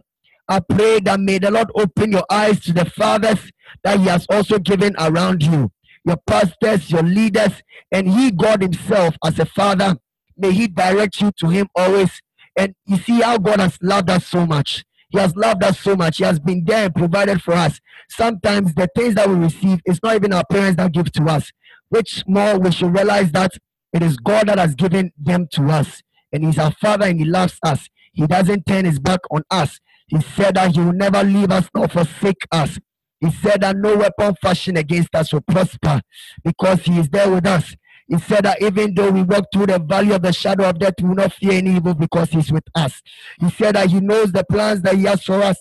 I 0.47 0.61
pray 0.61 0.99
that 1.01 1.19
may 1.19 1.39
the 1.39 1.51
Lord 1.51 1.69
open 1.75 2.13
your 2.13 2.23
eyes 2.29 2.61
to 2.61 2.73
the 2.73 2.85
fathers 2.85 3.51
that 3.83 3.99
He 3.99 4.05
has 4.05 4.25
also 4.29 4.59
given 4.59 4.95
around 4.97 5.43
you, 5.43 5.71
your 6.05 6.17
pastors, 6.25 6.89
your 6.89 7.03
leaders, 7.03 7.61
and 7.91 8.07
He, 8.07 8.31
God 8.31 8.61
Himself, 8.61 9.15
as 9.25 9.37
a 9.39 9.45
father, 9.45 9.97
may 10.37 10.53
He 10.53 10.67
direct 10.67 11.19
you 11.19 11.31
to 11.39 11.49
Him 11.49 11.67
always. 11.75 12.21
And 12.57 12.73
you 12.85 12.97
see 12.97 13.21
how 13.21 13.37
God 13.37 13.59
has 13.59 13.77
loved 13.81 14.09
us 14.09 14.25
so 14.25 14.45
much. 14.45 14.83
He 15.09 15.19
has 15.19 15.35
loved 15.35 15.63
us 15.63 15.79
so 15.79 15.95
much. 15.95 16.17
He 16.17 16.23
has 16.23 16.39
been 16.39 16.63
there 16.65 16.85
and 16.85 16.95
provided 16.95 17.41
for 17.41 17.53
us. 17.53 17.79
Sometimes 18.09 18.73
the 18.73 18.89
things 18.95 19.15
that 19.15 19.29
we 19.29 19.35
receive, 19.35 19.79
it's 19.85 20.01
not 20.03 20.15
even 20.15 20.33
our 20.33 20.43
parents 20.49 20.77
that 20.77 20.91
give 20.91 21.11
to 21.13 21.23
us. 21.25 21.51
Which 21.89 22.23
more 22.27 22.59
we 22.59 22.71
should 22.71 22.93
realize 22.93 23.31
that 23.31 23.51
it 23.93 24.03
is 24.03 24.17
God 24.17 24.49
that 24.49 24.57
has 24.57 24.75
given 24.75 25.11
them 25.17 25.47
to 25.51 25.67
us. 25.69 26.01
And 26.33 26.43
He's 26.43 26.59
our 26.59 26.71
Father 26.71 27.05
and 27.05 27.19
He 27.19 27.25
loves 27.25 27.57
us. 27.63 27.87
He 28.11 28.27
doesn't 28.27 28.65
turn 28.65 28.85
His 28.85 28.99
back 28.99 29.21
on 29.31 29.43
us. 29.49 29.79
He 30.07 30.19
said 30.21 30.55
that 30.55 30.75
He 30.75 30.81
will 30.81 30.93
never 30.93 31.23
leave 31.23 31.51
us 31.51 31.69
nor 31.73 31.87
forsake 31.87 32.45
us. 32.51 32.77
He 33.21 33.31
said 33.31 33.61
that 33.61 33.77
no 33.77 33.95
weapon 33.97 34.35
fashioned 34.41 34.77
against 34.77 35.15
us 35.15 35.31
will 35.31 35.41
prosper 35.41 36.01
because 36.43 36.81
He 36.81 36.99
is 36.99 37.07
there 37.09 37.29
with 37.29 37.47
us. 37.47 37.75
He 38.07 38.17
said 38.19 38.45
that 38.45 38.61
even 38.61 38.93
though 38.93 39.11
we 39.11 39.23
walk 39.23 39.45
through 39.53 39.67
the 39.67 39.79
valley 39.79 40.13
of 40.13 40.21
the 40.21 40.31
shadow 40.31 40.69
of 40.69 40.79
death, 40.79 40.93
we 41.01 41.09
will 41.09 41.15
not 41.15 41.33
fear 41.33 41.53
any 41.53 41.75
evil 41.75 41.93
because 41.93 42.29
He's 42.29 42.51
with 42.51 42.63
us. 42.73 43.01
He 43.39 43.49
said 43.49 43.75
that 43.75 43.89
He 43.89 43.99
knows 43.99 44.31
the 44.31 44.45
plans 44.45 44.81
that 44.83 44.95
He 44.95 45.03
has 45.03 45.23
for 45.23 45.41
us. 45.41 45.57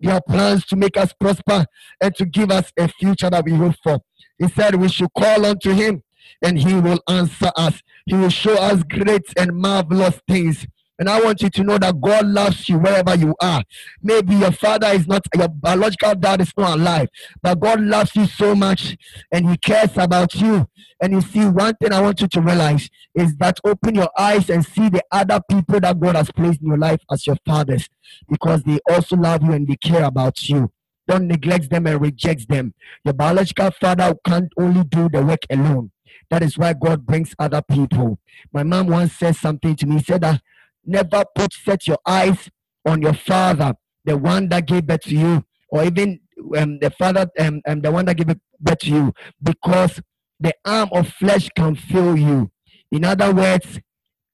They 0.00 0.10
are 0.10 0.20
plans 0.28 0.64
to 0.66 0.76
make 0.76 0.96
us 0.96 1.12
prosper 1.12 1.66
and 2.00 2.14
to 2.16 2.24
give 2.24 2.52
us 2.52 2.72
a 2.78 2.86
future 2.88 3.30
that 3.30 3.44
we 3.44 3.52
hope 3.54 3.74
for. 3.82 3.98
He 4.38 4.48
said 4.48 4.76
we 4.76 4.88
should 4.88 5.12
call 5.16 5.44
unto 5.44 5.72
Him 5.72 6.02
and 6.40 6.58
He 6.58 6.74
will 6.74 7.00
answer 7.08 7.50
us. 7.56 7.82
He 8.06 8.14
will 8.14 8.28
show 8.30 8.54
us 8.54 8.82
great 8.84 9.24
and 9.36 9.56
marvelous 9.56 10.20
things. 10.28 10.66
And 10.98 11.08
I 11.08 11.20
want 11.20 11.42
you 11.42 11.50
to 11.50 11.62
know 11.62 11.78
that 11.78 12.00
God 12.00 12.26
loves 12.26 12.68
you 12.68 12.78
wherever 12.78 13.14
you 13.14 13.34
are. 13.40 13.62
Maybe 14.02 14.34
your 14.34 14.50
father 14.52 14.88
is 14.88 15.06
not, 15.06 15.26
your 15.36 15.48
biological 15.48 16.14
dad 16.16 16.40
is 16.40 16.52
not 16.56 16.78
alive, 16.78 17.08
but 17.42 17.60
God 17.60 17.80
loves 17.80 18.16
you 18.16 18.26
so 18.26 18.54
much 18.54 18.96
and 19.30 19.48
He 19.48 19.56
cares 19.58 19.96
about 19.96 20.34
you. 20.34 20.68
And 21.00 21.12
you 21.12 21.20
see, 21.20 21.44
one 21.46 21.74
thing 21.76 21.92
I 21.92 22.00
want 22.00 22.20
you 22.20 22.28
to 22.28 22.40
realize 22.40 22.90
is 23.14 23.36
that 23.36 23.60
open 23.64 23.94
your 23.94 24.10
eyes 24.18 24.50
and 24.50 24.64
see 24.66 24.88
the 24.88 25.02
other 25.12 25.40
people 25.48 25.78
that 25.80 26.00
God 26.00 26.16
has 26.16 26.30
placed 26.32 26.60
in 26.60 26.68
your 26.68 26.78
life 26.78 27.00
as 27.12 27.26
your 27.26 27.36
fathers 27.46 27.88
because 28.28 28.62
they 28.64 28.80
also 28.90 29.16
love 29.16 29.42
you 29.42 29.52
and 29.52 29.68
they 29.68 29.76
care 29.76 30.04
about 30.04 30.48
you. 30.48 30.70
Don't 31.06 31.26
neglect 31.26 31.70
them 31.70 31.86
and 31.86 32.00
reject 32.00 32.48
them. 32.48 32.74
Your 33.04 33.14
biological 33.14 33.70
father 33.70 34.14
can't 34.26 34.52
only 34.58 34.84
do 34.84 35.08
the 35.08 35.22
work 35.22 35.40
alone. 35.50 35.90
That 36.30 36.42
is 36.42 36.58
why 36.58 36.74
God 36.74 37.06
brings 37.06 37.34
other 37.38 37.62
people. 37.62 38.18
My 38.52 38.62
mom 38.62 38.88
once 38.88 39.14
said 39.14 39.36
something 39.36 39.74
to 39.76 39.86
me. 39.86 39.96
He 39.96 40.04
said 40.04 40.20
that 40.20 40.42
never 40.88 41.24
put 41.34 41.52
set 41.52 41.86
your 41.86 41.98
eyes 42.06 42.50
on 42.86 43.02
your 43.02 43.14
father, 43.14 43.74
the 44.04 44.16
one 44.16 44.48
that 44.48 44.66
gave 44.66 44.86
birth 44.86 45.02
to 45.02 45.14
you, 45.14 45.44
or 45.70 45.84
even 45.84 46.20
um, 46.56 46.78
the 46.80 46.90
father 46.90 47.28
um, 47.38 47.60
um, 47.68 47.80
the 47.80 47.90
one 47.92 48.04
that 48.06 48.16
gave 48.16 48.34
birth 48.60 48.78
to 48.78 48.90
you, 48.90 49.12
because 49.42 50.00
the 50.40 50.54
arm 50.64 50.88
of 50.92 51.08
flesh 51.08 51.48
can 51.56 51.74
fail 51.74 52.16
you. 52.16 52.50
In 52.90 53.04
other 53.04 53.32
words, 53.34 53.80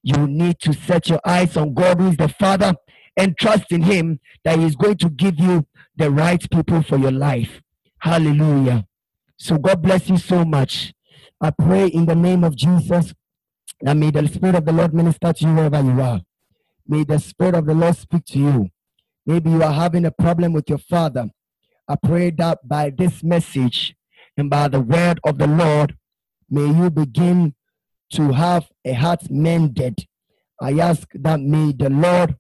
you 0.02 0.26
need 0.26 0.60
to 0.60 0.72
set 0.74 1.08
your 1.08 1.20
eyes 1.24 1.56
on 1.56 1.74
God, 1.74 2.00
who 2.00 2.08
is 2.08 2.16
the 2.16 2.28
Father, 2.28 2.74
and 3.16 3.36
trust 3.38 3.72
in 3.72 3.82
Him 3.82 4.20
that 4.44 4.58
He 4.58 4.66
is 4.66 4.76
going 4.76 4.98
to 4.98 5.08
give 5.10 5.40
you 5.40 5.66
the 5.96 6.10
right 6.10 6.48
people 6.50 6.82
for 6.82 6.98
your 6.98 7.10
life. 7.10 7.62
Hallelujah. 7.98 8.86
So, 9.38 9.56
God 9.56 9.82
bless 9.82 10.08
you 10.08 10.18
so 10.18 10.44
much. 10.44 10.92
I 11.40 11.50
pray 11.50 11.86
in 11.86 12.06
the 12.06 12.14
name 12.14 12.44
of 12.44 12.54
Jesus 12.54 13.14
that 13.80 13.96
may 13.96 14.10
the 14.10 14.28
Spirit 14.28 14.56
of 14.56 14.66
the 14.66 14.72
Lord 14.72 14.94
minister 14.94 15.32
to 15.32 15.44
you 15.44 15.54
wherever 15.54 15.80
you 15.80 16.00
are. 16.00 16.20
May 16.86 17.04
the 17.04 17.18
Spirit 17.18 17.54
of 17.54 17.66
the 17.66 17.74
Lord 17.74 17.96
speak 17.96 18.24
to 18.26 18.38
you. 18.38 18.70
Maybe 19.26 19.50
you 19.50 19.62
are 19.62 19.72
having 19.72 20.04
a 20.04 20.10
problem 20.10 20.52
with 20.52 20.68
your 20.68 20.78
father. 20.78 21.30
I 21.88 21.96
pray 21.96 22.30
that 22.30 22.66
by 22.66 22.90
this 22.90 23.22
message 23.22 23.94
and 24.36 24.50
by 24.50 24.68
the 24.68 24.80
word 24.80 25.20
of 25.24 25.38
the 25.38 25.46
Lord, 25.46 25.96
may 26.50 26.66
you 26.66 26.90
begin 26.90 27.54
to 28.12 28.32
have 28.32 28.68
a 28.84 28.92
heart 28.92 29.30
mended. 29.30 30.06
I 30.60 30.78
ask 30.78 31.08
that 31.14 31.40
may 31.40 31.72
the 31.72 31.90
Lord 31.90 32.36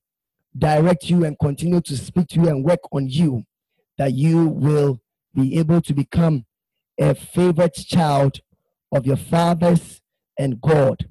direct 0.56 1.10
you 1.10 1.24
and 1.24 1.38
continue 1.38 1.80
to 1.80 1.96
speak 1.96 2.28
to 2.28 2.40
you 2.40 2.48
and 2.48 2.64
work 2.64 2.80
on 2.92 3.08
you, 3.08 3.44
that 3.98 4.12
you 4.12 4.48
will 4.48 5.00
be 5.34 5.58
able 5.58 5.80
to 5.80 5.94
become 5.94 6.44
a 6.98 7.14
favorite 7.14 7.74
child 7.74 8.40
of 8.92 9.06
your 9.06 9.16
fathers 9.16 10.00
and 10.38 10.60
God 10.60 11.08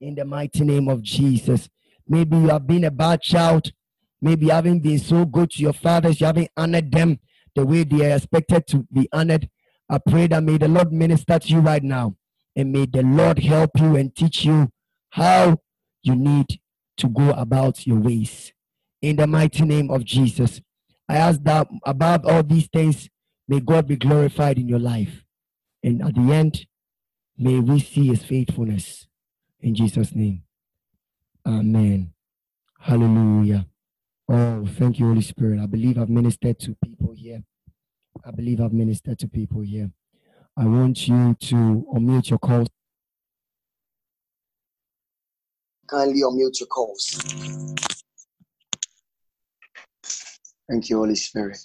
in 0.00 0.14
the 0.14 0.24
mighty 0.24 0.64
name 0.64 0.88
of 0.88 1.02
Jesus. 1.02 1.68
Maybe 2.06 2.36
you 2.36 2.48
have 2.48 2.66
been 2.66 2.84
a 2.84 2.90
bad 2.90 3.22
child. 3.22 3.72
Maybe 4.20 4.46
you 4.46 4.52
haven't 4.52 4.80
been 4.80 4.98
so 4.98 5.24
good 5.24 5.50
to 5.52 5.62
your 5.62 5.72
fathers. 5.72 6.20
You 6.20 6.26
haven't 6.26 6.50
honored 6.56 6.92
them 6.92 7.18
the 7.54 7.64
way 7.64 7.84
they 7.84 8.10
are 8.10 8.16
expected 8.16 8.66
to 8.68 8.86
be 8.92 9.08
honored. 9.12 9.48
I 9.88 9.98
pray 9.98 10.26
that 10.28 10.42
may 10.42 10.58
the 10.58 10.68
Lord 10.68 10.92
minister 10.92 11.38
to 11.38 11.48
you 11.48 11.60
right 11.60 11.82
now. 11.82 12.16
And 12.56 12.72
may 12.72 12.86
the 12.86 13.02
Lord 13.02 13.38
help 13.40 13.70
you 13.76 13.96
and 13.96 14.14
teach 14.14 14.44
you 14.44 14.70
how 15.10 15.58
you 16.02 16.14
need 16.14 16.60
to 16.98 17.08
go 17.08 17.30
about 17.30 17.86
your 17.86 17.98
ways. 17.98 18.52
In 19.02 19.16
the 19.16 19.26
mighty 19.26 19.64
name 19.64 19.90
of 19.90 20.04
Jesus. 20.04 20.60
I 21.08 21.16
ask 21.16 21.42
that 21.42 21.68
above 21.84 22.24
all 22.24 22.42
these 22.42 22.68
things, 22.68 23.10
may 23.46 23.60
God 23.60 23.86
be 23.86 23.96
glorified 23.96 24.58
in 24.58 24.68
your 24.68 24.78
life. 24.78 25.24
And 25.82 26.02
at 26.02 26.14
the 26.14 26.32
end, 26.32 26.66
may 27.36 27.60
we 27.60 27.80
see 27.80 28.06
his 28.06 28.24
faithfulness. 28.24 29.06
In 29.60 29.74
Jesus' 29.74 30.14
name. 30.14 30.43
Amen. 31.46 32.10
Hallelujah. 32.80 33.66
Oh, 34.28 34.66
thank 34.78 34.98
you, 34.98 35.06
Holy 35.06 35.20
Spirit. 35.20 35.60
I 35.60 35.66
believe 35.66 35.98
I've 35.98 36.08
ministered 36.08 36.58
to 36.60 36.74
people 36.82 37.12
here. 37.14 37.42
I 38.24 38.30
believe 38.30 38.60
I've 38.60 38.72
ministered 38.72 39.18
to 39.18 39.28
people 39.28 39.60
here. 39.60 39.90
I 40.56 40.64
want 40.64 41.06
you 41.06 41.34
to 41.34 41.86
unmute 41.94 42.30
your 42.30 42.38
calls. 42.38 42.68
Kindly 45.86 46.22
unmute 46.22 46.60
your 46.60 46.68
calls. 46.68 47.76
Thank 50.70 50.88
you, 50.88 50.98
Holy 50.98 51.16
Spirit. 51.16 51.58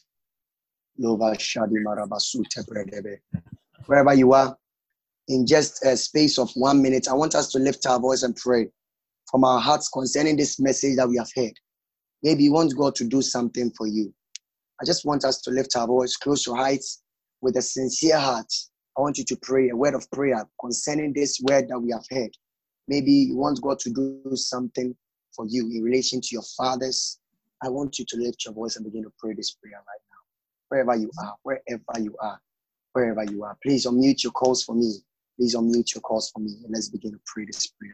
Wherever 3.85 4.13
you 4.13 4.33
are, 4.33 4.57
in 5.29 5.45
just 5.45 5.85
a 5.85 5.95
space 5.95 6.37
of 6.37 6.51
one 6.55 6.81
minute, 6.81 7.07
I 7.07 7.13
want 7.13 7.35
us 7.35 7.49
to 7.53 7.59
lift 7.59 7.85
our 7.85 7.99
voice 7.99 8.23
and 8.23 8.35
pray 8.35 8.69
from 9.29 9.43
our 9.43 9.59
hearts 9.59 9.89
concerning 9.89 10.35
this 10.35 10.59
message 10.59 10.95
that 10.97 11.07
we 11.07 11.17
have 11.17 11.29
heard. 11.35 11.53
Maybe 12.23 12.43
you 12.43 12.51
want 12.51 12.75
God 12.75 12.95
to 12.95 13.05
do 13.05 13.21
something 13.21 13.71
for 13.77 13.87
you. 13.87 14.13
I 14.81 14.85
just 14.85 15.05
want 15.05 15.23
us 15.23 15.41
to 15.41 15.51
lift 15.51 15.75
our 15.75 15.87
voice, 15.87 16.15
close 16.15 16.45
your 16.45 16.57
eyes 16.57 17.01
with 17.41 17.57
a 17.57 17.61
sincere 17.61 18.17
heart. 18.17 18.51
I 18.97 19.01
want 19.01 19.17
you 19.17 19.25
to 19.25 19.37
pray 19.41 19.69
a 19.69 19.75
word 19.75 19.93
of 19.93 20.09
prayer 20.11 20.45
concerning 20.59 21.13
this 21.13 21.39
word 21.43 21.69
that 21.69 21.79
we 21.79 21.91
have 21.91 22.05
heard. 22.09 22.31
Maybe 22.87 23.11
you 23.11 23.37
want 23.37 23.61
God 23.61 23.79
to 23.79 23.89
do 23.89 24.21
something 24.33 24.95
for 25.35 25.45
you 25.47 25.69
in 25.73 25.83
relation 25.83 26.21
to 26.21 26.27
your 26.31 26.43
fathers. 26.57 27.19
I 27.63 27.69
want 27.69 27.99
you 27.99 28.05
to 28.07 28.17
lift 28.17 28.45
your 28.45 28.53
voice 28.53 28.77
and 28.77 28.85
begin 28.85 29.03
to 29.03 29.11
pray 29.19 29.33
this 29.35 29.51
prayer 29.51 29.77
right 29.77 30.01
now. 30.11 30.17
Wherever 30.69 30.95
you 30.95 31.11
are, 31.21 31.35
wherever 31.43 31.99
you 31.99 32.15
are, 32.21 32.39
wherever 32.93 33.23
you 33.31 33.43
are. 33.43 33.57
Please 33.63 33.85
unmute 33.85 34.23
your 34.23 34.31
calls 34.31 34.63
for 34.63 34.75
me. 34.75 34.95
Please 35.37 35.55
unmute 35.55 35.93
your 35.93 36.01
calls 36.01 36.29
for 36.31 36.39
me 36.39 36.55
and 36.63 36.73
let's 36.73 36.89
begin 36.89 37.11
to 37.11 37.19
pray 37.25 37.45
this 37.45 37.67
prayer 37.67 37.93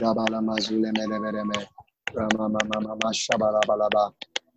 Rabala 0.00 0.42
mazule 0.42 0.92
mele 0.92 1.18
mele 1.20 1.44
me. 1.44 1.68
Rama 2.16 2.48
mama 2.48 2.80
mama 2.80 3.12
shabala 3.14 3.60
balaba 3.68 4.12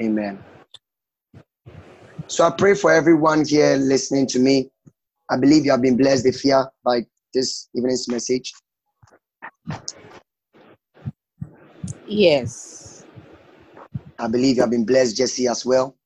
Amen. 0.00 0.38
So 2.28 2.44
I 2.44 2.50
pray 2.50 2.74
for 2.74 2.92
everyone 2.92 3.44
here 3.44 3.76
listening 3.76 4.26
to 4.28 4.38
me. 4.38 4.70
I 5.30 5.36
believe 5.38 5.64
you 5.64 5.70
have 5.72 5.82
been 5.82 5.96
blessed, 5.96 6.26
if 6.26 6.44
you 6.44 6.62
by 6.84 7.06
this 7.34 7.68
evening's 7.74 8.08
message. 8.08 8.52
Yes. 12.06 13.04
I 14.18 14.28
believe 14.28 14.56
you 14.56 14.62
have 14.62 14.70
been 14.70 14.84
blessed, 14.84 15.16
Jesse, 15.16 15.46
as 15.46 15.64
well. 15.64 15.96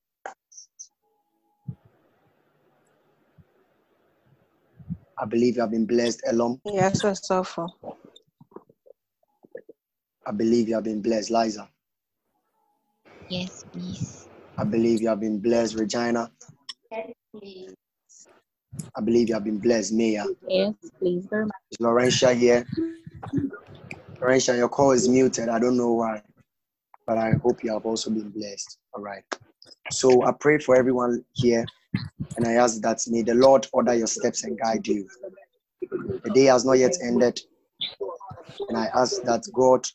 I 5.18 5.24
believe 5.24 5.57
you 5.57 5.61
have 5.62 5.70
been 5.70 5.86
blessed, 5.86 6.22
Elom. 6.28 6.61
Yes, 6.64 7.03
Asafo. 7.03 7.68
I 10.26 10.32
believe 10.32 10.68
you 10.68 10.74
have 10.74 10.84
been 10.84 11.03
blessed, 11.03 11.30
Liza. 11.30 11.68
Yes, 13.32 13.64
please. 13.72 14.28
I 14.58 14.64
believe 14.64 15.00
you 15.00 15.08
have 15.08 15.20
been 15.20 15.38
blessed, 15.38 15.76
Regina. 15.76 16.30
Yes, 16.90 17.12
please. 17.34 17.74
I 18.94 19.00
believe 19.00 19.28
you 19.30 19.34
have 19.34 19.44
been 19.44 19.58
blessed, 19.58 19.94
Mia. 19.94 20.26
Yes, 20.46 20.74
please. 20.98 21.24
Very 21.30 21.46
much. 21.46 21.54
Is 21.70 21.78
Laurentia 21.78 22.36
here? 22.36 22.66
Laurentia, 24.20 24.54
your 24.54 24.68
call 24.68 24.90
is 24.90 25.08
muted. 25.08 25.48
I 25.48 25.58
don't 25.58 25.78
know 25.78 25.94
why, 25.94 26.20
but 27.06 27.16
I 27.16 27.32
hope 27.42 27.64
you 27.64 27.72
have 27.72 27.86
also 27.86 28.10
been 28.10 28.28
blessed. 28.28 28.76
All 28.92 29.02
right. 29.02 29.24
So 29.90 30.24
I 30.24 30.32
pray 30.38 30.58
for 30.58 30.76
everyone 30.76 31.24
here, 31.32 31.64
and 32.36 32.46
I 32.46 32.52
ask 32.52 32.82
that 32.82 32.98
may 33.06 33.22
the 33.22 33.34
Lord 33.34 33.66
order 33.72 33.94
your 33.94 34.08
steps 34.08 34.44
and 34.44 34.60
guide 34.60 34.86
you. 34.86 35.08
The 36.22 36.30
day 36.34 36.44
has 36.44 36.66
not 36.66 36.74
yet 36.74 36.98
ended, 37.02 37.40
and 38.68 38.76
I 38.76 38.90
ask 38.94 39.22
that 39.22 39.42
God 39.54 39.86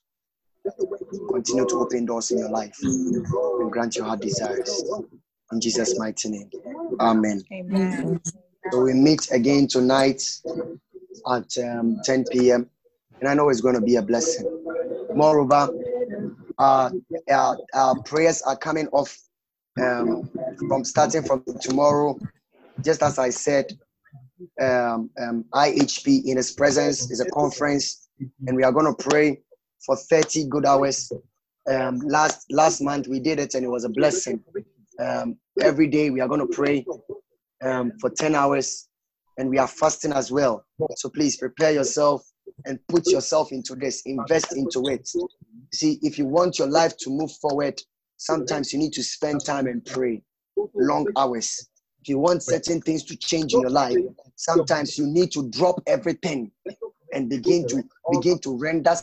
continue 1.32 1.66
to 1.66 1.80
open 1.80 2.06
doors 2.06 2.32
in 2.32 2.40
your 2.40 2.50
life 2.50 2.78
and 2.84 3.72
grant 3.72 3.96
your 3.96 4.06
heart 4.06 4.22
desires. 4.22 4.84
In 5.52 5.62
Jesus' 5.62 5.98
mighty 5.98 6.30
name. 6.30 6.50
Amen. 7.00 7.44
Amen. 7.52 8.20
So 8.72 8.82
we 8.82 8.94
meet 8.94 9.32
again 9.32 9.68
tonight 9.68 10.22
at 11.32 11.58
um, 11.58 12.00
10 12.04 12.26
p.m. 12.32 12.70
And 13.22 13.30
I 13.30 13.34
know 13.34 13.50
it's 13.50 13.62
going 13.62 13.76
to 13.76 13.82
be 13.82 13.96
a 13.96 14.02
blessing. 14.02 14.46
Moreover, 15.16 15.70
uh, 16.60 16.90
our, 17.32 17.58
our 17.74 18.02
prayers 18.04 18.42
are 18.42 18.58
coming 18.58 18.88
off 18.90 19.18
um, 19.82 20.30
from 20.68 20.84
starting 20.84 21.24
from 21.24 21.44
tomorrow. 21.62 22.20
Just 22.84 23.02
as 23.02 23.18
I 23.18 23.30
said, 23.30 23.72
um, 24.62 25.10
um, 25.20 25.46
IHP 25.54 26.26
in 26.26 26.38
His 26.38 26.52
presence 26.52 27.10
is 27.10 27.22
a 27.22 27.30
conference, 27.32 28.10
and 28.46 28.56
we 28.56 28.64
are 28.64 28.72
going 28.72 28.94
to 28.94 29.10
pray 29.10 29.42
for 29.86 29.96
30 29.96 30.48
good 30.48 30.66
hours. 30.66 31.12
Um, 31.70 32.00
last 32.00 32.46
last 32.50 32.82
month 32.82 33.08
we 33.08 33.20
did 33.20 33.40
it, 33.40 33.56
and 33.56 33.64
it 33.64 33.70
was 33.70 33.84
a 33.84 33.90
blessing. 33.90 34.44
Um, 35.00 35.38
every 35.62 35.88
day 35.88 36.10
we 36.10 36.22
are 36.22 36.28
going 36.28 36.40
to 36.40 36.48
pray 36.48 36.86
um, 37.64 37.92
for 38.00 38.10
10 38.10 38.36
hours 38.36 38.88
and 39.38 39.50
we 39.50 39.58
are 39.58 39.68
fasting 39.68 40.12
as 40.14 40.32
well. 40.32 40.66
So 40.96 41.10
please 41.10 41.38
prepare 41.38 41.72
yourself 41.72 42.24
and 42.66 42.80
put 42.88 43.12
yourself 43.12 43.52
into 43.52 43.76
this, 43.76 44.02
invest 44.06 44.56
into 44.56 44.88
it. 44.88 45.08
See, 45.74 46.00
if 46.02 46.18
you 46.18 46.26
want 46.26 46.58
your 46.58 46.68
life 46.68 46.98
to 46.98 47.10
move 47.10 47.32
forward, 47.34 47.80
sometimes 48.18 48.74
you 48.74 48.80
need 48.80 48.94
to 48.94 49.04
spend 49.04 49.46
time 49.46 49.68
and 49.68 49.86
pray 49.86 50.24
long 50.76 51.08
hours. 51.16 51.70
If 52.02 52.10
you 52.10 52.20
want 52.20 52.42
certain 52.42 52.82
things 52.82 53.04
to 53.04 53.18
change 53.18 53.54
in 53.54 53.62
your 53.62 53.70
life, 53.70 53.98
sometimes 54.36 54.98
you 54.98 55.06
need 55.08 55.32
to 55.34 55.50
drop 55.50 55.82
everything 55.86 56.52
and 57.18 57.30
begin 57.30 57.66
to 57.68 57.84
begin 58.12 58.40
to 58.42 58.58
render 58.58 58.96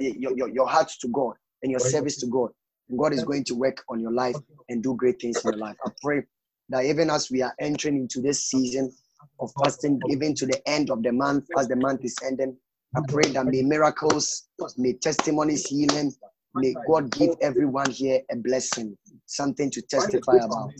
your, 0.00 0.36
your, 0.36 0.48
your 0.50 0.68
heart 0.68 0.90
to 1.02 1.08
God 1.08 1.36
and 1.62 1.72
your 1.72 1.80
service 1.80 2.18
to 2.20 2.28
God. 2.28 2.50
And 2.90 2.98
God 2.98 3.14
is 3.14 3.24
going 3.24 3.44
to 3.46 3.54
work 3.56 3.84
on 3.90 4.00
your 4.00 4.12
life 4.12 4.38
and 4.70 4.82
do 4.82 4.96
great 4.96 5.20
things 5.20 5.44
in 5.44 5.50
your 5.52 5.60
life. 5.60 5.76
I 5.86 5.90
pray 6.02 6.22
that 6.70 6.86
even 6.86 7.10
as 7.10 7.30
we 7.30 7.42
are 7.42 7.54
entering 7.60 7.96
into 7.98 8.22
this 8.22 8.44
season 8.50 8.96
of 9.40 9.52
fasting, 9.58 10.02
even 10.08 10.34
to 10.36 10.46
the 10.46 10.62
end 10.68 10.90
of 10.90 11.04
the 11.04 11.12
month, 11.12 11.48
as 11.58 11.68
the 11.68 11.76
month 11.76 12.04
is 12.04 12.18
ending, 12.24 12.58
I 12.96 13.02
pray 13.08 13.30
that 13.32 13.46
may 13.46 13.62
miracles, 13.62 14.48
may 14.78 14.94
testimonies, 14.94 15.66
healing, 15.68 16.12
may 16.54 16.76
God 16.86 17.12
give 17.12 17.32
everyone 17.42 17.90
here 17.92 18.22
a 18.32 18.36
blessing, 18.36 18.98
something 19.26 19.70
to 19.72 19.82
testify 19.82 20.44
about. 20.44 20.72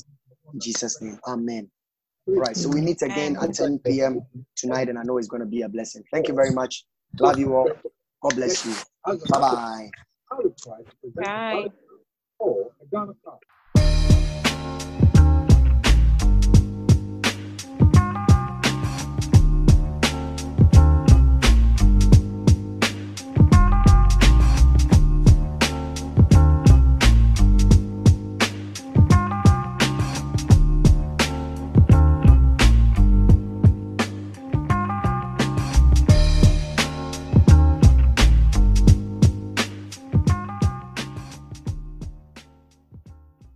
In 0.55 0.61
Jesus' 0.61 1.03
name, 1.03 1.20
Amen. 1.28 1.70
All 2.37 2.43
right, 2.45 2.57
so 2.57 2.70
we 2.70 2.81
meet 2.81 3.03
again 3.03 3.37
at 3.43 3.55
10 3.55 3.81
p.m. 3.81 4.22
tonight, 4.57 4.89
and 4.89 4.99
I 4.99 5.03
know 5.05 5.18
it's 5.18 5.28
going 5.28 5.41
to 5.43 5.47
be 5.49 5.62
a 5.62 5.68
blessing. 5.68 6.05
Thank 6.12 6.28
you 6.28 6.35
very 6.35 6.53
much. 6.53 6.85
Love 7.20 7.39
you 7.39 7.55
all. 7.57 7.70
God 8.22 8.37
bless 8.37 8.64
you. 8.64 8.74
Bye 9.31 9.41
bye. 9.41 9.91
Bye. 11.20 11.66